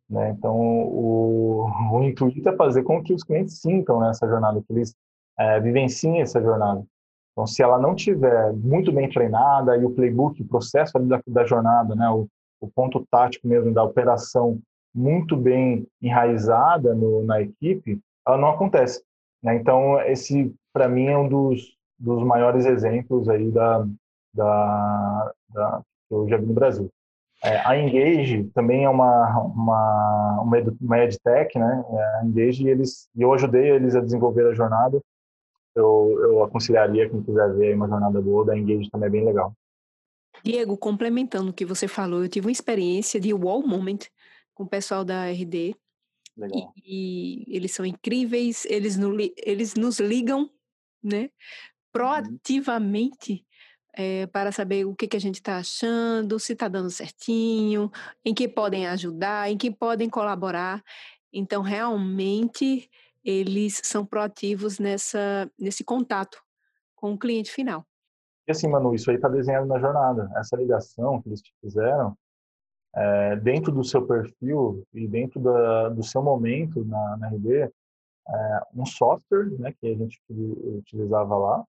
Né? 0.08 0.30
Então, 0.30 0.56
o, 0.56 1.68
o 1.92 2.02
intuito 2.02 2.48
é 2.48 2.56
fazer 2.56 2.82
com 2.82 3.02
que 3.02 3.12
os 3.12 3.24
clientes 3.24 3.60
sintam 3.60 4.00
nessa 4.00 4.26
jornada, 4.26 4.62
que 4.62 4.72
eles 4.72 4.94
é, 5.38 5.60
vivenciem 5.60 6.20
essa 6.20 6.40
jornada. 6.40 6.84
Então, 7.32 7.46
se 7.46 7.62
ela 7.62 7.78
não 7.78 7.94
tiver 7.94 8.52
muito 8.54 8.92
bem 8.92 9.10
treinada 9.10 9.76
e 9.76 9.84
o 9.84 9.90
playbook, 9.90 10.40
o 10.40 10.48
processo 10.48 10.98
da, 11.00 11.20
da 11.26 11.44
jornada, 11.44 11.94
né, 11.94 12.08
o, 12.08 12.26
o 12.60 12.70
ponto 12.70 13.06
tático 13.10 13.46
mesmo 13.46 13.72
da 13.74 13.82
operação 13.82 14.58
muito 14.94 15.36
bem 15.36 15.86
enraizada 16.00 16.94
no, 16.94 17.22
na 17.24 17.42
equipe, 17.42 18.00
ela 18.26 18.38
não 18.38 18.48
acontece. 18.48 19.02
Né? 19.42 19.56
Então, 19.56 20.00
esse, 20.00 20.54
para 20.72 20.88
mim, 20.88 21.06
é 21.06 21.18
um 21.18 21.28
dos, 21.28 21.76
dos 21.98 22.24
maiores 22.24 22.64
exemplos 22.64 23.28
aí 23.28 23.50
da, 23.50 23.86
da, 24.32 25.32
da, 25.52 25.82
que 26.08 26.14
eu 26.14 26.26
já 26.28 26.38
vi 26.38 26.46
no 26.46 26.54
Brasil. 26.54 26.90
É, 27.44 27.58
a 27.66 27.78
Engage 27.78 28.44
também 28.54 28.84
é 28.84 28.88
uma, 28.88 29.38
uma, 29.40 30.40
uma, 30.42 30.58
ed, 30.58 30.76
uma 30.80 30.98
edtech, 30.98 31.58
né? 31.58 31.84
É, 31.90 32.18
a 32.18 32.24
Engage, 32.24 32.66
eles, 32.66 33.08
eu 33.16 33.32
ajudei 33.32 33.70
eles 33.70 33.94
a 33.94 34.00
desenvolver 34.00 34.46
a 34.48 34.54
jornada. 34.54 35.00
Eu, 35.74 36.18
eu 36.22 36.42
aconselharia 36.42 37.08
quem 37.08 37.22
quiser 37.22 37.52
ver 37.54 37.74
uma 37.74 37.88
jornada 37.88 38.20
boa 38.20 38.46
da 38.46 38.56
Engage 38.56 38.90
também 38.90 39.08
é 39.08 39.10
bem 39.10 39.24
legal. 39.24 39.52
Diego, 40.42 40.76
complementando 40.76 41.50
o 41.50 41.54
que 41.54 41.64
você 41.64 41.86
falou, 41.86 42.22
eu 42.22 42.28
tive 42.28 42.46
uma 42.46 42.52
experiência 42.52 43.20
de 43.20 43.32
wall 43.34 43.66
moment 43.66 43.98
com 44.54 44.64
o 44.64 44.68
pessoal 44.68 45.04
da 45.04 45.30
RD. 45.30 45.74
Legal. 46.36 46.72
E, 46.76 47.44
e 47.52 47.56
eles 47.56 47.72
são 47.72 47.84
incríveis, 47.84 48.64
eles, 48.66 48.96
no, 48.96 49.16
eles 49.44 49.74
nos 49.74 49.98
ligam, 49.98 50.50
né? 51.02 51.22
Uhum. 51.22 51.28
Proativamente 51.92 53.46
é, 53.96 54.26
para 54.26 54.52
saber 54.52 54.84
o 54.84 54.94
que, 54.94 55.08
que 55.08 55.16
a 55.16 55.20
gente 55.20 55.36
está 55.36 55.56
achando, 55.56 56.38
se 56.38 56.52
está 56.52 56.68
dando 56.68 56.90
certinho, 56.90 57.90
em 58.22 58.34
que 58.34 58.46
podem 58.46 58.86
ajudar, 58.86 59.50
em 59.50 59.56
que 59.56 59.70
podem 59.70 60.10
colaborar. 60.10 60.84
Então, 61.32 61.62
realmente, 61.62 62.90
eles 63.24 63.80
são 63.82 64.04
proativos 64.04 64.78
nessa, 64.78 65.50
nesse 65.58 65.82
contato 65.82 66.42
com 66.94 67.14
o 67.14 67.18
cliente 67.18 67.50
final. 67.50 67.84
E 68.46 68.52
assim, 68.52 68.68
Manu, 68.68 68.94
isso 68.94 69.10
aí 69.10 69.16
está 69.16 69.28
desenhado 69.28 69.66
na 69.66 69.78
jornada. 69.78 70.30
Essa 70.36 70.56
ligação 70.56 71.20
que 71.20 71.30
eles 71.30 71.40
te 71.40 71.52
fizeram, 71.60 72.16
é, 72.94 73.36
dentro 73.36 73.72
do 73.72 73.82
seu 73.82 74.06
perfil 74.06 74.86
e 74.92 75.08
dentro 75.08 75.40
da, 75.40 75.88
do 75.88 76.02
seu 76.02 76.22
momento 76.22 76.84
na, 76.84 77.16
na 77.16 77.28
é, 77.28 78.60
um 78.74 78.86
software 78.86 79.50
né, 79.58 79.72
que 79.80 79.86
a 79.86 79.94
gente 79.94 80.20
utilizava 80.28 81.36
lá, 81.36 81.64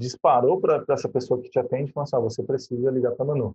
disparou 0.00 0.58
para 0.58 0.82
essa 0.88 1.08
pessoa 1.08 1.40
que 1.40 1.50
te 1.50 1.58
atende 1.58 1.92
falou 1.92 2.04
assim, 2.04 2.16
ah, 2.16 2.20
você 2.20 2.42
precisa 2.42 2.90
ligar 2.90 3.12
para 3.12 3.24
a 3.24 3.28
Manu. 3.28 3.54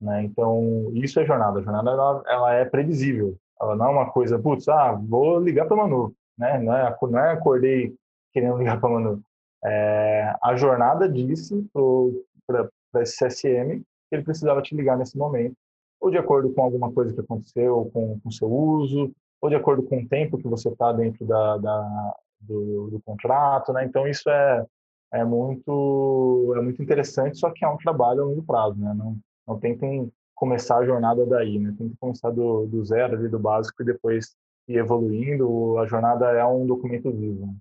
Né? 0.00 0.24
Então, 0.24 0.90
isso 0.94 1.20
é 1.20 1.24
jornada. 1.24 1.60
A 1.60 1.62
jornada, 1.62 1.90
ela, 1.90 2.22
ela, 2.26 2.54
é 2.54 2.64
previsível. 2.64 3.36
Ela 3.60 3.76
não 3.76 3.86
é 3.86 3.90
uma 3.90 4.10
coisa, 4.10 4.38
putz, 4.38 4.68
ah, 4.68 4.92
vou 4.92 5.38
ligar 5.38 5.66
para 5.66 5.76
a 5.76 5.86
Manu. 5.86 6.12
Né? 6.36 6.58
Não, 6.58 6.74
é, 6.74 6.96
não 7.00 7.18
é 7.18 7.32
acordei 7.32 7.94
querendo 8.32 8.58
ligar 8.58 8.80
para 8.80 8.88
a 8.88 8.92
Manu. 8.92 9.22
É, 9.64 10.34
a 10.42 10.56
jornada 10.56 11.08
disse 11.08 11.64
para 11.72 13.02
esse 13.02 13.24
CSM 13.24 13.82
que 14.08 14.16
ele 14.16 14.24
precisava 14.24 14.60
te 14.62 14.74
ligar 14.74 14.96
nesse 14.96 15.16
momento, 15.16 15.54
ou 16.00 16.10
de 16.10 16.18
acordo 16.18 16.52
com 16.52 16.62
alguma 16.62 16.90
coisa 16.90 17.14
que 17.14 17.20
aconteceu 17.20 17.88
com 17.92 18.18
o 18.24 18.32
seu 18.32 18.50
uso, 18.50 19.12
ou 19.40 19.48
de 19.48 19.54
acordo 19.54 19.82
com 19.84 20.00
o 20.00 20.08
tempo 20.08 20.38
que 20.38 20.48
você 20.48 20.68
está 20.68 20.92
dentro 20.92 21.24
da, 21.26 21.58
da 21.58 22.16
do, 22.40 22.88
do, 22.90 23.00
contrato, 23.02 23.72
né? 23.72 23.84
Então 23.84 24.08
isso 24.08 24.28
é 24.28 24.66
é 25.12 25.24
muito 25.24 26.54
é 26.56 26.60
muito 26.60 26.82
interessante, 26.82 27.38
só 27.38 27.50
que 27.50 27.64
é 27.64 27.68
um 27.68 27.76
trabalho 27.76 28.22
a 28.22 28.26
longo 28.26 28.42
prazo, 28.42 28.78
né? 28.78 28.94
Não, 28.94 29.18
não 29.46 29.58
tentem 29.58 30.12
começar 30.34 30.78
a 30.78 30.84
jornada 30.86 31.26
daí, 31.26 31.58
né? 31.58 31.74
Tem 31.76 31.90
que 31.90 31.96
começar 31.98 32.30
do, 32.30 32.66
do 32.66 32.84
zero, 32.84 33.16
ali, 33.16 33.28
do 33.28 33.38
básico, 33.38 33.82
e 33.82 33.86
depois 33.86 34.36
ir 34.66 34.76
evoluindo. 34.76 35.76
A 35.78 35.86
jornada 35.86 36.30
é 36.30 36.44
um 36.44 36.66
documento 36.66 37.10
vivo. 37.12 37.46
Né? 37.46 37.54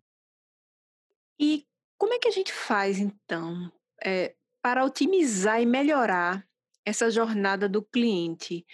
E 1.40 1.66
como 1.98 2.14
é 2.14 2.20
que 2.20 2.28
a 2.28 2.32
gente 2.32 2.54
faz, 2.54 3.00
então, 3.00 3.72
é, 4.04 4.34
para 4.62 4.86
otimizar 4.86 5.62
e 5.62 5.66
melhorar 5.66 6.46
essa 6.86 7.10
jornada 7.10 7.68
do 7.68 7.82
cliente? 7.82 8.66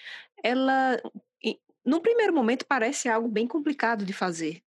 Ela, 0.43 1.01
no 1.83 2.01
primeiro 2.01 2.33
momento, 2.33 2.65
parece 2.67 3.09
algo 3.09 3.27
bem 3.27 3.47
complicado 3.47 4.05
de 4.05 4.13
fazer. 4.13 4.61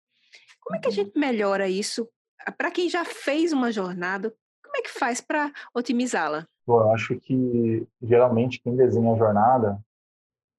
Como 0.62 0.78
é 0.78 0.80
que 0.80 0.88
a 0.88 0.90
uhum. 0.90 0.96
gente 0.96 1.18
melhora 1.18 1.70
isso 1.70 2.10
para 2.58 2.72
quem 2.72 2.90
já 2.90 3.04
fez 3.04 3.52
uma 3.52 3.72
jornada, 3.72 4.34
como 4.64 4.78
é 4.78 4.82
que 4.82 4.90
faz 4.90 5.22
para 5.22 5.52
otimizá-la? 5.74 6.46
Eu 6.68 6.92
acho 6.92 7.18
que 7.20 7.88
geralmente 8.02 8.62
quem 8.62 8.76
desenha 8.76 9.14
a 9.14 9.18
jornada, 9.18 9.80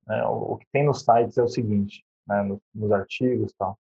né, 0.06 0.24
o, 0.24 0.56
que 0.56 0.66
tem 0.72 0.84
nos 0.84 1.02
sites 1.02 1.36
é 1.36 1.42
o 1.42 1.48
seguinte, 1.48 2.02
né, 2.26 2.58
nos, 2.74 2.92
artigos, 2.92 3.52
tal. 3.58 3.78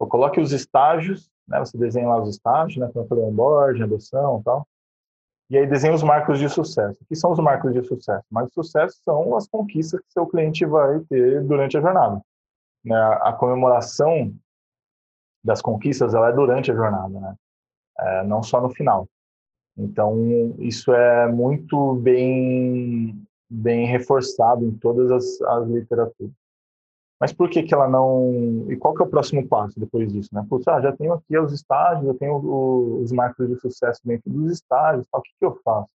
Eu 0.00 0.08
coloque 0.08 0.40
os 0.40 0.52
estágios, 0.52 1.30
né, 1.46 1.60
você 1.60 1.78
desenha 1.78 2.08
lá 2.08 2.20
os 2.20 2.30
estágios, 2.30 2.78
né, 2.78 2.90
como 2.92 3.04
eu 3.04 3.08
falei, 3.08 3.24
onboarding, 3.24 3.84
adoção, 3.84 4.42
tal. 4.42 4.66
E 5.48 5.56
aí 5.56 5.66
desenha 5.66 5.94
os 5.94 6.02
marcos 6.02 6.40
de 6.40 6.48
sucesso. 6.48 6.98
O 7.00 7.06
que 7.06 7.14
são 7.14 7.30
os 7.30 7.38
marcos 7.38 7.72
de 7.72 7.80
sucesso? 7.84 8.24
Marcos 8.28 8.50
de 8.50 8.54
sucesso 8.54 9.00
são 9.04 9.36
as 9.36 9.46
conquistas 9.46 10.00
que 10.00 10.12
seu 10.12 10.26
cliente 10.26 10.66
vai 10.66 10.98
ter 11.08 11.40
durante 11.44 11.78
a 11.78 11.80
jornada. 11.80 12.20
Né, 12.84 12.96
a 13.22 13.32
comemoração 13.32 14.34
das 15.46 15.62
conquistas 15.62 16.12
ela 16.12 16.28
é 16.28 16.32
durante 16.32 16.70
a 16.70 16.74
jornada, 16.74 17.20
né? 17.20 17.34
É, 17.98 18.24
não 18.24 18.42
só 18.42 18.60
no 18.60 18.68
final. 18.68 19.08
Então 19.78 20.54
isso 20.58 20.92
é 20.92 21.30
muito 21.30 21.94
bem 21.94 23.16
bem 23.48 23.86
reforçado 23.86 24.64
em 24.64 24.72
todas 24.72 25.10
as, 25.10 25.40
as 25.40 25.68
literaturas. 25.68 26.32
Mas 27.20 27.32
por 27.32 27.48
que 27.48 27.62
que 27.62 27.72
ela 27.72 27.88
não 27.88 28.66
e 28.68 28.76
qual 28.76 28.92
que 28.92 29.02
é 29.02 29.06
o 29.06 29.08
próximo 29.08 29.46
passo 29.48 29.78
depois 29.78 30.12
disso, 30.12 30.30
né? 30.32 30.44
Putz, 30.48 30.66
ah, 30.68 30.80
já 30.80 30.92
tenho 30.92 31.12
aqui 31.14 31.38
os 31.38 31.52
estágios, 31.52 32.06
eu 32.06 32.14
tenho 32.14 33.00
os 33.00 33.12
marcos 33.12 33.48
de 33.48 33.56
sucesso 33.60 34.00
dentro 34.04 34.30
dos 34.30 34.52
estágios, 34.52 35.06
o 35.12 35.22
que 35.22 35.30
que 35.38 35.44
eu 35.46 35.54
faço? 35.64 35.88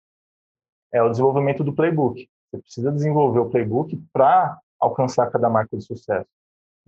É 0.93 1.03
o 1.03 1.09
desenvolvimento 1.09 1.65
do 1.65 1.73
playbook. 1.73 2.29
Você 2.51 2.59
precisa 2.59 2.93
desenvolver 2.93 3.41
o 3.41 3.51
playbook 3.51 3.97
para 4.13 4.59
alcançar 4.79 5.31
cada 5.31 5.51
marca 5.51 5.77
de 5.77 5.85
sucesso. 5.85 6.29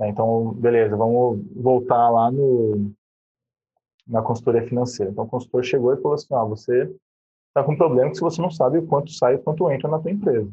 Né? 0.01 0.09
Então, 0.09 0.55
beleza, 0.55 0.97
vamos 0.97 1.45
voltar 1.55 2.09
lá 2.09 2.33
no, 2.33 2.91
na 4.09 4.23
consultoria 4.23 4.67
financeira. 4.67 5.13
Então, 5.13 5.25
o 5.25 5.29
consultor 5.29 5.63
chegou 5.63 5.93
e 5.93 6.01
falou 6.01 6.15
assim, 6.15 6.27
ó, 6.31 6.47
você 6.47 6.91
está 7.49 7.63
com 7.63 7.73
um 7.73 7.77
problema 7.77 8.11
que 8.11 8.19
você 8.19 8.41
não 8.41 8.51
sabe 8.51 8.79
o 8.79 8.87
quanto 8.87 9.13
sai 9.13 9.35
e 9.35 9.37
o 9.37 9.43
quanto 9.43 9.71
entra 9.71 9.89
na 9.89 9.99
tua 9.99 10.11
empresa. 10.11 10.51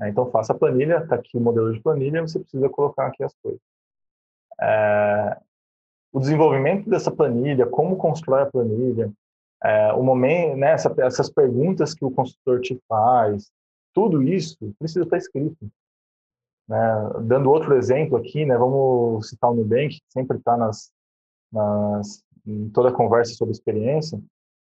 Né? 0.00 0.08
Então, 0.08 0.30
faça 0.30 0.54
a 0.54 0.58
planilha, 0.58 1.02
está 1.02 1.16
aqui 1.16 1.36
o 1.36 1.40
modelo 1.40 1.72
de 1.72 1.80
planilha, 1.80 2.22
você 2.22 2.40
precisa 2.40 2.68
colocar 2.70 3.08
aqui 3.08 3.22
as 3.22 3.34
coisas. 3.42 3.60
É, 4.60 5.38
o 6.10 6.20
desenvolvimento 6.20 6.88
dessa 6.88 7.10
planilha, 7.10 7.66
como 7.66 7.96
constrói 7.96 8.42
a 8.42 8.46
planilha, 8.46 9.12
é, 9.62 9.92
o 9.92 10.02
momento, 10.02 10.56
né, 10.56 10.72
essa, 10.72 10.92
essas 10.98 11.30
perguntas 11.30 11.94
que 11.94 12.04
o 12.04 12.10
consultor 12.10 12.60
te 12.60 12.80
faz, 12.88 13.50
tudo 13.92 14.22
isso 14.22 14.56
precisa 14.78 15.04
estar 15.04 15.18
escrito. 15.18 15.70
Né? 16.68 16.78
Dando 17.22 17.50
outro 17.50 17.76
exemplo 17.76 18.16
aqui, 18.16 18.44
né, 18.44 18.56
vamos 18.56 19.28
citar 19.28 19.50
o 19.50 19.54
Nubank, 19.54 19.88
que 19.88 20.12
sempre 20.12 20.38
está 20.38 20.56
nas, 20.56 20.90
nas, 21.52 22.24
em 22.46 22.70
toda 22.70 22.92
conversa 22.92 23.34
sobre 23.34 23.52
experiência, 23.52 24.20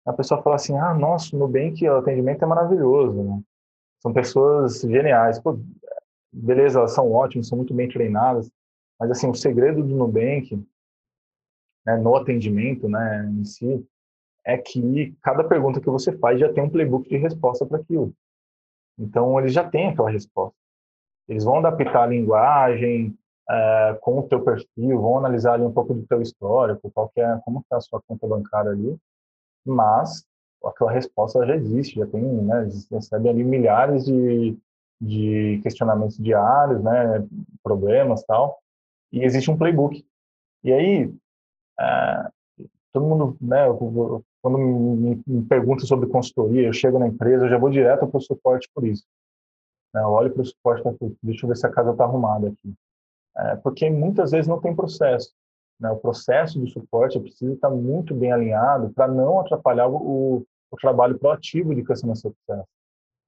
a 0.07 0.13
pessoa 0.13 0.43
fala 0.43 0.57
assim, 0.57 0.77
ah, 0.79 0.95
nossa, 0.95 1.37
o 1.37 1.39
Nubank, 1.39 1.87
o 1.87 1.97
atendimento 1.97 2.43
é 2.43 2.47
maravilhoso, 2.47 3.23
né? 3.23 3.43
São 4.01 4.13
pessoas 4.13 4.81
geniais. 4.81 5.39
Pô, 5.39 5.59
beleza, 6.33 6.79
elas 6.79 6.93
são 6.93 7.13
ótimas, 7.13 7.49
são 7.49 7.59
muito 7.59 7.75
bem 7.75 7.89
treinadas, 7.89 8.51
mas 8.99 9.11
assim, 9.11 9.29
o 9.29 9.35
segredo 9.35 9.83
do 9.83 9.95
Nubank, 9.95 10.65
né, 11.85 11.97
no 11.97 12.17
atendimento, 12.17 12.89
né, 12.89 13.27
em 13.27 13.45
si, 13.45 13.87
é 14.45 14.57
que 14.57 15.15
cada 15.23 15.45
pergunta 15.45 15.81
que 15.81 15.91
você 15.91 16.17
faz 16.17 16.41
já 16.41 16.51
tem 16.53 16.65
um 16.65 16.71
playbook 16.71 17.09
de 17.09 17.17
resposta 17.19 17.67
para 17.67 17.79
aquilo. 17.79 18.15
Então, 18.99 19.39
eles 19.39 19.53
já 19.53 19.69
têm 19.69 19.89
aquela 19.89 20.11
resposta. 20.11 20.57
Eles 21.29 21.45
vão 21.45 21.59
adaptar 21.59 22.05
a 22.05 22.07
linguagem 22.07 23.17
é, 23.51 23.99
com 24.01 24.19
o 24.19 24.23
teu 24.23 24.43
perfil, 24.43 25.01
vão 25.01 25.19
analisar 25.19 25.55
ali 25.55 25.65
um 25.65 25.73
pouco 25.73 25.95
do 25.95 26.07
teu 26.07 26.21
histórico, 26.21 26.91
qual 26.91 27.09
que 27.09 27.21
é, 27.21 27.39
como 27.45 27.65
é 27.73 27.77
a 27.77 27.81
sua 27.81 28.01
conta 28.07 28.27
bancária 28.27 28.71
ali, 28.71 28.97
mas 29.67 30.27
aquela 30.65 30.91
resposta 30.91 31.47
já 31.47 31.57
existe, 31.57 31.99
já 31.99 32.07
tem, 32.07 32.23
né, 32.23 32.63
eles 32.63 32.89
recebem 32.91 33.31
ali 33.31 33.45
milhares 33.45 34.05
de, 34.05 34.57
de 35.01 35.61
questionamentos 35.63 36.19
diários, 36.19 36.83
né, 36.83 37.27
problemas 37.63 38.23
tal, 38.25 38.59
e 39.13 39.25
existe 39.25 39.51
um 39.51 39.57
playbook. 39.57 40.05
E 40.65 40.73
aí, 40.73 41.15
é, 41.81 42.31
todo 42.93 43.07
mundo, 43.07 43.37
né, 43.41 43.65
quando 44.43 44.59
me, 44.59 45.23
me 45.27 45.43
pergunta 45.45 45.87
sobre 45.87 46.09
consultoria, 46.09 46.67
eu 46.67 46.73
chego 46.73 46.99
na 46.99 47.07
empresa, 47.07 47.45
eu 47.45 47.51
já 47.51 47.59
vou 47.59 47.71
direto 47.71 48.07
para 48.07 48.19
o 48.19 48.21
suporte 48.21 48.69
por 48.75 48.85
isso. 48.87 49.05
Né? 49.99 50.05
Eu 50.05 50.11
olho 50.11 50.33
para 50.33 50.43
o 50.43 50.47
suporte, 50.47 50.83
deixa 51.23 51.45
eu 51.45 51.49
ver 51.49 51.57
se 51.57 51.67
a 51.67 51.71
casa 51.71 51.91
está 51.91 52.05
arrumada 52.05 52.49
aqui. 52.49 52.75
É, 53.37 53.57
porque 53.57 53.91
muitas 53.91 54.31
vezes 54.31 54.49
não 54.49 54.61
tem 54.61 54.75
processo. 54.75 55.33
né, 55.81 55.91
o 55.91 55.97
processo 55.97 56.59
do 56.59 56.67
suporte 56.69 57.21
precisa 57.21 57.53
estar 57.53 57.71
muito 57.71 58.15
bem 58.15 58.33
alinhado 58.33 58.91
para 58.91 59.07
não 59.09 59.41
atrapalhar 59.41 59.89
o, 59.89 60.45
o 60.71 60.77
trabalho 60.77 61.19
proativo 61.19 61.75
de 61.75 61.85
Customer 61.85 62.17
Success. 62.17 62.65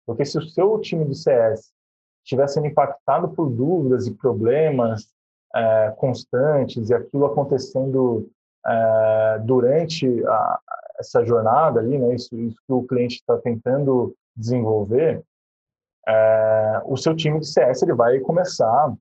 Porque 0.07 0.25
se 0.25 0.39
o 0.39 0.43
seu 0.43 0.79
time 0.81 1.05
de 1.05 1.15
CS 1.15 1.73
estiver 2.25 2.49
sendo 2.49 2.67
impactado 2.67 3.29
por 3.29 3.49
dúvidas 3.49 4.07
e 4.07 4.15
problemas 4.15 5.09
é, 5.55 5.95
constantes 5.97 6.91
e 6.91 6.95
aquilo 6.95 7.27
acontecendo 7.27 8.29
é, 8.67 9.39
durante 9.45 10.07
a, 10.27 10.59
essa 10.99 11.25
jornada 11.25 11.81
ali, 11.81 11.99
né, 11.99 12.15
isso, 12.15 12.35
isso 12.37 12.59
que 12.67 12.73
o 12.73 12.83
cliente 12.83 13.17
está 13.17 13.39
tentando 13.39 14.15
desenvolver, 14.37 15.23
é, 16.07 16.83
o 16.85 16.97
seu 16.97 17.15
time 17.15 17.41
de 17.41 17.47
CS 17.47 17.83
ele 17.83 17.95
vai 17.95 18.19
começar 18.21 18.95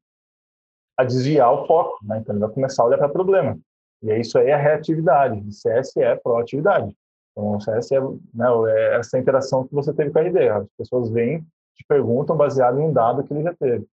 a 0.97 1.03
desviar 1.03 1.51
o 1.53 1.65
foco, 1.65 1.97
né? 2.03 2.19
então 2.19 2.35
ele 2.35 2.41
vai 2.41 2.53
começar 2.53 2.83
a 2.83 2.85
olhar 2.85 2.97
para 2.97 3.07
o 3.07 3.13
problema. 3.13 3.57
E 4.01 4.13
isso 4.19 4.37
aí 4.37 4.47
é 4.47 4.55
reatividade, 4.55 5.51
CS 5.53 5.95
é 5.97 6.15
proatividade. 6.15 6.95
Então, 7.31 7.55
o 7.55 7.61
CS 7.61 7.91
é, 7.91 7.99
né, 8.33 8.47
é 8.69 8.95
essa 8.97 9.17
interação 9.17 9.67
que 9.67 9.73
você 9.73 9.93
teve 9.93 10.11
com 10.11 10.19
a 10.19 10.23
ideia. 10.23 10.57
As 10.57 10.67
pessoas 10.77 11.09
vêm, 11.09 11.41
te 11.75 11.85
perguntam 11.87 12.35
baseado 12.35 12.79
em 12.79 12.83
um 12.83 12.93
dado 12.93 13.23
que 13.23 13.33
ele 13.33 13.43
já 13.43 13.53
teve. 13.53 13.87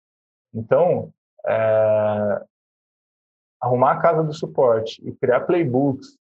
Então, 0.54 1.12
é, 1.46 2.46
arrumar 3.62 3.94
a 3.94 4.02
casa 4.02 4.24
do 4.24 4.34
suporte 4.34 5.02
e 5.06 5.12
criar 5.14 5.42
playbooks 5.42 6.18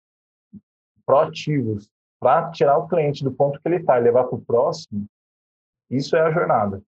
proativos 1.06 1.90
para 2.20 2.52
tirar 2.52 2.78
o 2.78 2.88
cliente 2.88 3.24
do 3.24 3.32
ponto 3.32 3.60
que 3.60 3.68
ele 3.68 3.78
está 3.78 3.98
e 3.98 4.04
levar 4.04 4.26
para 4.26 4.36
o 4.36 4.42
próximo, 4.42 5.06
isso 5.90 6.16
é 6.16 6.22
a 6.22 6.32
jornada. 6.32 6.82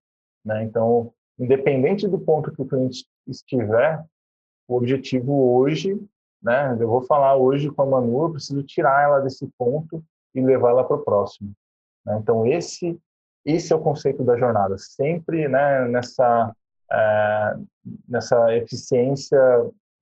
Né? 0.45 0.63
Então, 0.63 1.13
independente 1.39 2.07
do 2.07 2.19
ponto 2.19 2.51
que 2.51 2.61
o 2.61 2.67
cliente 2.67 3.05
estiver, 3.27 4.03
o 4.67 4.75
objetivo 4.75 5.53
hoje, 5.55 5.99
né, 6.41 6.75
eu 6.79 6.87
vou 6.87 7.01
falar 7.01 7.35
hoje 7.35 7.69
com 7.69 7.81
a 7.81 7.85
Manu, 7.85 8.23
eu 8.23 8.31
preciso 8.31 8.63
tirar 8.63 9.03
ela 9.03 9.19
desse 9.19 9.47
ponto 9.57 10.03
e 10.33 10.41
levar 10.41 10.69
ela 10.69 10.83
para 10.83 10.97
o 10.97 11.03
próximo. 11.03 11.51
Né? 12.05 12.17
Então, 12.21 12.45
esse, 12.45 12.99
esse 13.45 13.73
é 13.73 13.75
o 13.75 13.81
conceito 13.81 14.23
da 14.23 14.37
jornada, 14.37 14.77
sempre 14.77 15.47
né, 15.47 15.87
nessa, 15.87 16.55
é, 16.91 17.55
nessa 18.07 18.55
eficiência 18.55 19.39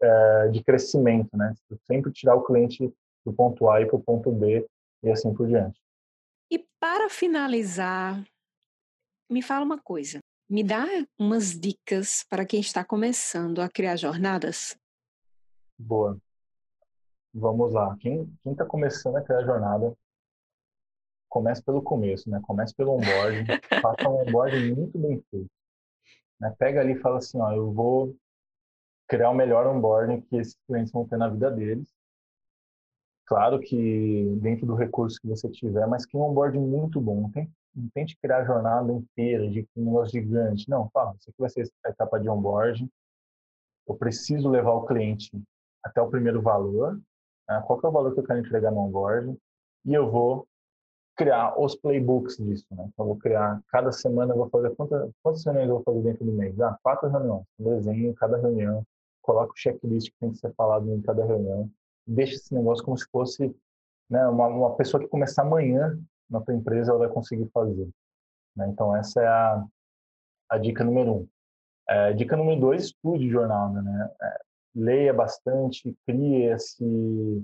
é, 0.01 0.47
de 0.49 0.63
crescimento, 0.63 1.35
né? 1.35 1.53
sempre 1.85 2.11
tirar 2.11 2.35
o 2.35 2.43
cliente 2.43 2.93
do 3.25 3.33
ponto 3.33 3.69
A 3.69 3.81
e 3.81 3.85
para 3.85 3.95
o 3.95 4.03
ponto 4.03 4.31
B 4.31 4.65
e 5.03 5.11
assim 5.11 5.33
por 5.33 5.47
diante. 5.47 5.79
E 6.51 6.65
para 6.79 7.09
finalizar, 7.09 8.23
me 9.29 9.41
fala 9.41 9.63
uma 9.63 9.79
coisa. 9.79 10.19
Me 10.49 10.63
dá 10.63 10.85
umas 11.17 11.51
dicas 11.51 12.25
para 12.27 12.45
quem 12.45 12.59
está 12.59 12.83
começando 12.83 13.59
a 13.59 13.69
criar 13.69 13.95
jornadas? 13.95 14.75
Boa. 15.77 16.17
Vamos 17.31 17.71
lá. 17.71 17.95
Quem 17.99 18.27
está 18.47 18.65
começando 18.65 19.17
a 19.17 19.21
criar 19.21 19.43
jornada, 19.43 19.95
comece 21.29 21.63
pelo 21.63 21.83
começo, 21.83 22.27
né? 22.29 22.41
Comece 22.43 22.75
pelo 22.75 22.93
onboarding. 22.93 23.45
faça 23.81 24.09
um 24.09 24.21
onboarding 24.21 24.73
muito 24.73 24.97
bem 24.97 25.23
feito. 25.29 25.51
Né? 26.39 26.53
Pega 26.57 26.81
ali 26.81 26.93
e 26.93 26.99
fala 26.99 27.19
assim, 27.19 27.39
ó, 27.39 27.51
eu 27.51 27.71
vou 27.71 28.15
criar 29.07 29.29
o 29.29 29.35
melhor 29.35 29.67
onboarding 29.67 30.21
que 30.21 30.37
esses 30.37 30.57
clientes 30.65 30.91
vão 30.91 31.07
ter 31.07 31.17
na 31.17 31.29
vida 31.29 31.51
deles. 31.51 31.87
Claro 33.25 33.59
que 33.59 34.35
dentro 34.41 34.65
do 34.65 34.73
recurso 34.73 35.21
que 35.21 35.27
você 35.27 35.47
tiver, 35.47 35.85
mas 35.85 36.07
que 36.07 36.17
um 36.17 36.21
onboarding 36.21 36.59
muito 36.59 36.99
bom. 36.99 37.21
Não 37.21 37.31
tem 37.31 37.51
não 37.75 37.89
tente 37.93 38.17
criar 38.21 38.39
a 38.39 38.45
jornada 38.45 38.91
inteira 38.91 39.49
de 39.49 39.67
um 39.75 39.85
negócio 39.85 40.19
gigante. 40.19 40.69
Não, 40.69 40.89
fala, 40.89 41.15
isso 41.19 41.29
aqui 41.29 41.39
vai 41.39 41.49
ser 41.49 41.71
a 41.85 41.89
etapa 41.89 42.19
de 42.19 42.29
onboarding. 42.29 42.89
Eu 43.87 43.95
preciso 43.95 44.49
levar 44.49 44.73
o 44.73 44.85
cliente 44.85 45.31
até 45.83 46.01
o 46.01 46.09
primeiro 46.09 46.41
valor. 46.41 46.99
Né? 47.47 47.63
Qual 47.65 47.79
é 47.83 47.87
o 47.87 47.91
valor 47.91 48.13
que 48.13 48.19
eu 48.19 48.23
quero 48.23 48.39
entregar 48.39 48.71
no 48.71 48.81
onboarding? 48.81 49.37
E 49.85 49.93
eu 49.93 50.09
vou 50.09 50.47
criar 51.15 51.59
os 51.59 51.75
playbooks 51.75 52.37
disso, 52.37 52.65
né? 52.71 52.85
Então, 52.87 53.05
eu 53.05 53.07
vou 53.07 53.17
criar, 53.17 53.61
cada 53.67 53.91
semana 53.91 54.31
eu 54.33 54.37
vou 54.37 54.49
fazer, 54.49 54.73
quantas, 54.75 55.11
quantas 55.21 55.43
reuniões 55.43 55.67
eu 55.67 55.75
vou 55.75 55.83
fazer 55.83 56.01
dentro 56.01 56.25
do 56.25 56.31
mês? 56.31 56.57
Ah, 56.61 56.77
quatro 56.81 57.09
reuniões. 57.09 57.43
Desenho 57.59 58.13
cada 58.15 58.37
reunião, 58.37 58.85
coloco 59.21 59.51
o 59.51 59.57
checklist 59.57 60.11
que 60.11 60.17
tem 60.17 60.31
que 60.31 60.37
ser 60.37 60.53
falado 60.53 60.89
em 60.89 61.01
cada 61.01 61.25
reunião. 61.25 61.69
Deixa 62.07 62.35
esse 62.35 62.53
negócio 62.53 62.85
como 62.85 62.97
se 62.97 63.05
fosse 63.11 63.53
né, 64.09 64.25
uma, 64.27 64.47
uma 64.47 64.75
pessoa 64.75 65.01
que 65.01 65.09
começar 65.09 65.41
amanhã 65.41 65.99
na 66.29 66.41
tua 66.41 66.53
empresa 66.53 66.91
ela 66.91 66.99
vai 66.99 67.09
conseguir 67.09 67.49
fazer. 67.53 67.89
Né? 68.55 68.67
Então, 68.69 68.95
essa 68.95 69.21
é 69.21 69.27
a, 69.27 69.65
a 70.49 70.57
dica 70.57 70.83
número 70.83 71.13
um. 71.13 71.27
É, 71.87 72.13
dica 72.13 72.37
número 72.37 72.59
dois, 72.59 72.85
estude 72.85 73.29
jornada. 73.29 73.81
Né? 73.81 74.09
É, 74.21 74.39
leia 74.75 75.13
bastante, 75.13 75.95
crie 76.05 76.45
esse, 76.45 77.43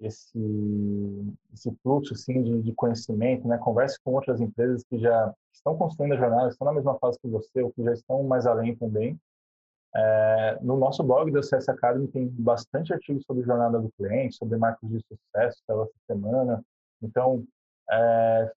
esse, 0.00 1.34
esse 1.52 1.70
fluxo 1.82 2.14
assim, 2.14 2.42
de, 2.42 2.62
de 2.62 2.72
conhecimento, 2.72 3.46
né? 3.46 3.58
converse 3.58 3.98
com 4.02 4.14
outras 4.14 4.40
empresas 4.40 4.82
que 4.84 4.98
já 4.98 5.32
estão 5.52 5.76
construindo 5.76 6.14
a 6.14 6.18
jornada, 6.18 6.48
estão 6.48 6.66
na 6.66 6.74
mesma 6.74 6.98
fase 6.98 7.18
que 7.20 7.28
você, 7.28 7.62
ou 7.62 7.72
que 7.72 7.82
já 7.82 7.92
estão 7.92 8.22
mais 8.22 8.46
além 8.46 8.76
também. 8.76 9.18
É, 9.94 10.58
no 10.60 10.76
nosso 10.76 11.02
blog 11.02 11.30
da 11.30 11.42
CS 11.42 11.68
Academy 11.70 12.06
tem 12.08 12.28
bastante 12.28 12.92
artigos 12.92 13.24
sobre 13.24 13.44
jornada 13.44 13.78
do 13.80 13.90
cliente, 13.92 14.36
sobre 14.36 14.58
marcos 14.58 14.90
de 14.90 15.00
sucesso 15.00 15.62
pela 15.66 15.88
semana. 16.06 16.62
Então, 17.02 17.46
é, 17.90 18.52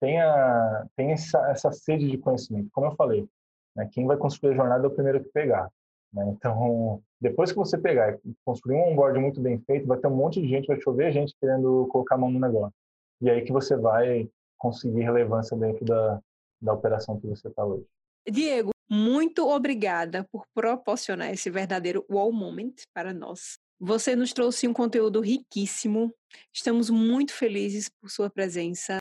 tenha, 0.00 0.86
tenha 0.96 1.14
essa, 1.14 1.38
essa 1.50 1.72
sede 1.72 2.10
de 2.10 2.18
conhecimento. 2.18 2.68
Como 2.72 2.86
eu 2.86 2.96
falei, 2.96 3.28
né, 3.74 3.88
quem 3.92 4.06
vai 4.06 4.16
construir 4.16 4.52
a 4.52 4.56
jornada 4.56 4.84
é 4.84 4.88
o 4.88 4.94
primeiro 4.94 5.22
que 5.22 5.30
pegar. 5.30 5.70
Né? 6.12 6.24
Então, 6.30 7.02
depois 7.20 7.50
que 7.50 7.58
você 7.58 7.78
pegar 7.78 8.18
e 8.24 8.34
construir 8.44 8.76
um 8.76 8.92
onboard 8.92 9.18
muito 9.18 9.40
bem 9.40 9.58
feito, 9.60 9.86
vai 9.86 9.98
ter 9.98 10.06
um 10.06 10.16
monte 10.16 10.40
de 10.40 10.48
gente, 10.48 10.66
vai 10.66 10.80
chover 10.80 11.12
gente 11.12 11.34
querendo 11.40 11.86
colocar 11.90 12.14
a 12.14 12.18
mão 12.18 12.30
no 12.30 12.40
negócio. 12.40 12.74
E 13.20 13.30
aí 13.30 13.42
que 13.42 13.52
você 13.52 13.76
vai 13.76 14.28
conseguir 14.58 15.02
relevância 15.02 15.56
dentro 15.56 15.84
da, 15.84 16.20
da 16.60 16.72
operação 16.72 17.18
que 17.18 17.26
você 17.26 17.48
está 17.48 17.64
hoje. 17.64 17.86
Diego, 18.28 18.70
muito 18.90 19.48
obrigada 19.48 20.24
por 20.30 20.44
proporcionar 20.54 21.30
esse 21.30 21.50
verdadeiro 21.50 22.04
wow 22.10 22.32
moment 22.32 22.74
para 22.94 23.12
nós. 23.12 23.58
Você 23.78 24.16
nos 24.16 24.32
trouxe 24.32 24.66
um 24.66 24.72
conteúdo 24.72 25.20
riquíssimo. 25.20 26.12
Estamos 26.52 26.88
muito 26.88 27.34
felizes 27.34 27.90
por 27.90 28.10
sua 28.10 28.30
presença. 28.30 28.96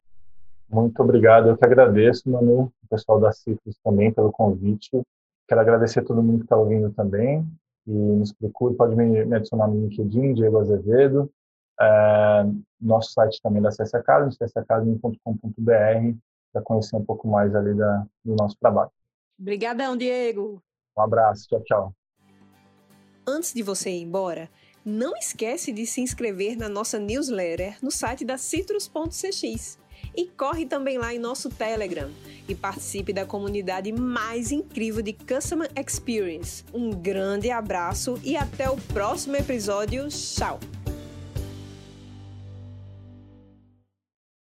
Muito 0.70 1.02
obrigado. 1.02 1.48
Eu 1.48 1.58
que 1.58 1.66
agradeço, 1.66 2.30
Manu, 2.30 2.74
o 2.84 2.88
pessoal 2.90 3.20
da 3.20 3.32
Citrus 3.32 3.78
também 3.82 4.12
pelo 4.12 4.32
convite. 4.32 5.02
Quero 5.48 5.62
agradecer 5.62 6.00
a 6.00 6.04
todo 6.04 6.22
mundo 6.22 6.40
que 6.40 6.46
está 6.46 6.58
ouvindo 6.58 6.92
também. 6.92 7.48
E 7.88 7.92
nos 7.92 8.34
procure, 8.34 8.76
pode 8.76 8.96
me, 8.96 9.24
me 9.26 9.36
adicionar 9.36 9.68
no 9.68 9.88
LinkedIn, 9.88 10.34
Diego 10.34 10.60
Azevedo. 10.60 11.32
É, 11.80 12.46
nosso 12.82 13.12
site 13.12 13.42
também 13.42 13.62
da 13.62 13.72
CS 13.72 13.94
Academy, 13.94 14.36
csacademy.com.br, 14.36 16.18
para 16.52 16.62
conhecer 16.64 16.96
um 16.96 17.06
pouco 17.06 17.28
mais 17.28 17.56
ali 17.56 17.74
da, 17.74 18.06
do 18.24 18.36
nosso 18.36 18.58
trabalho. 18.60 18.92
Obrigadão, 19.40 19.96
Diego. 19.96 20.62
Um 20.98 21.02
abraço. 21.02 21.48
Tchau, 21.48 21.64
tchau. 21.64 21.94
Antes 23.28 23.54
de 23.54 23.64
você 23.64 23.90
ir 23.90 24.02
embora, 24.02 24.50
não 24.86 25.18
esquece 25.18 25.72
de 25.72 25.86
se 25.88 26.00
inscrever 26.00 26.56
na 26.56 26.70
nossa 26.70 27.00
newsletter 27.00 27.78
no 27.82 27.90
site 27.90 28.24
da 28.24 28.38
citrus.cx 28.38 29.80
e 30.16 30.28
corre 30.28 30.66
também 30.66 30.98
lá 30.98 31.14
em 31.14 31.20
nosso 31.20 31.50
Telegram 31.50 32.10
e 32.48 32.54
participe 32.54 33.12
da 33.12 33.26
comunidade 33.26 33.92
mais 33.92 34.52
incrível 34.52 35.02
de 35.02 35.14
Customer 35.14 35.70
Experience. 35.76 36.64
Um 36.74 36.92
grande 36.92 37.50
abraço 37.50 38.20
e 38.24 38.38
até 38.38 38.70
o 38.70 38.78
próximo 38.78 39.36
episódio. 39.36 40.08
Tchau! 40.10 40.60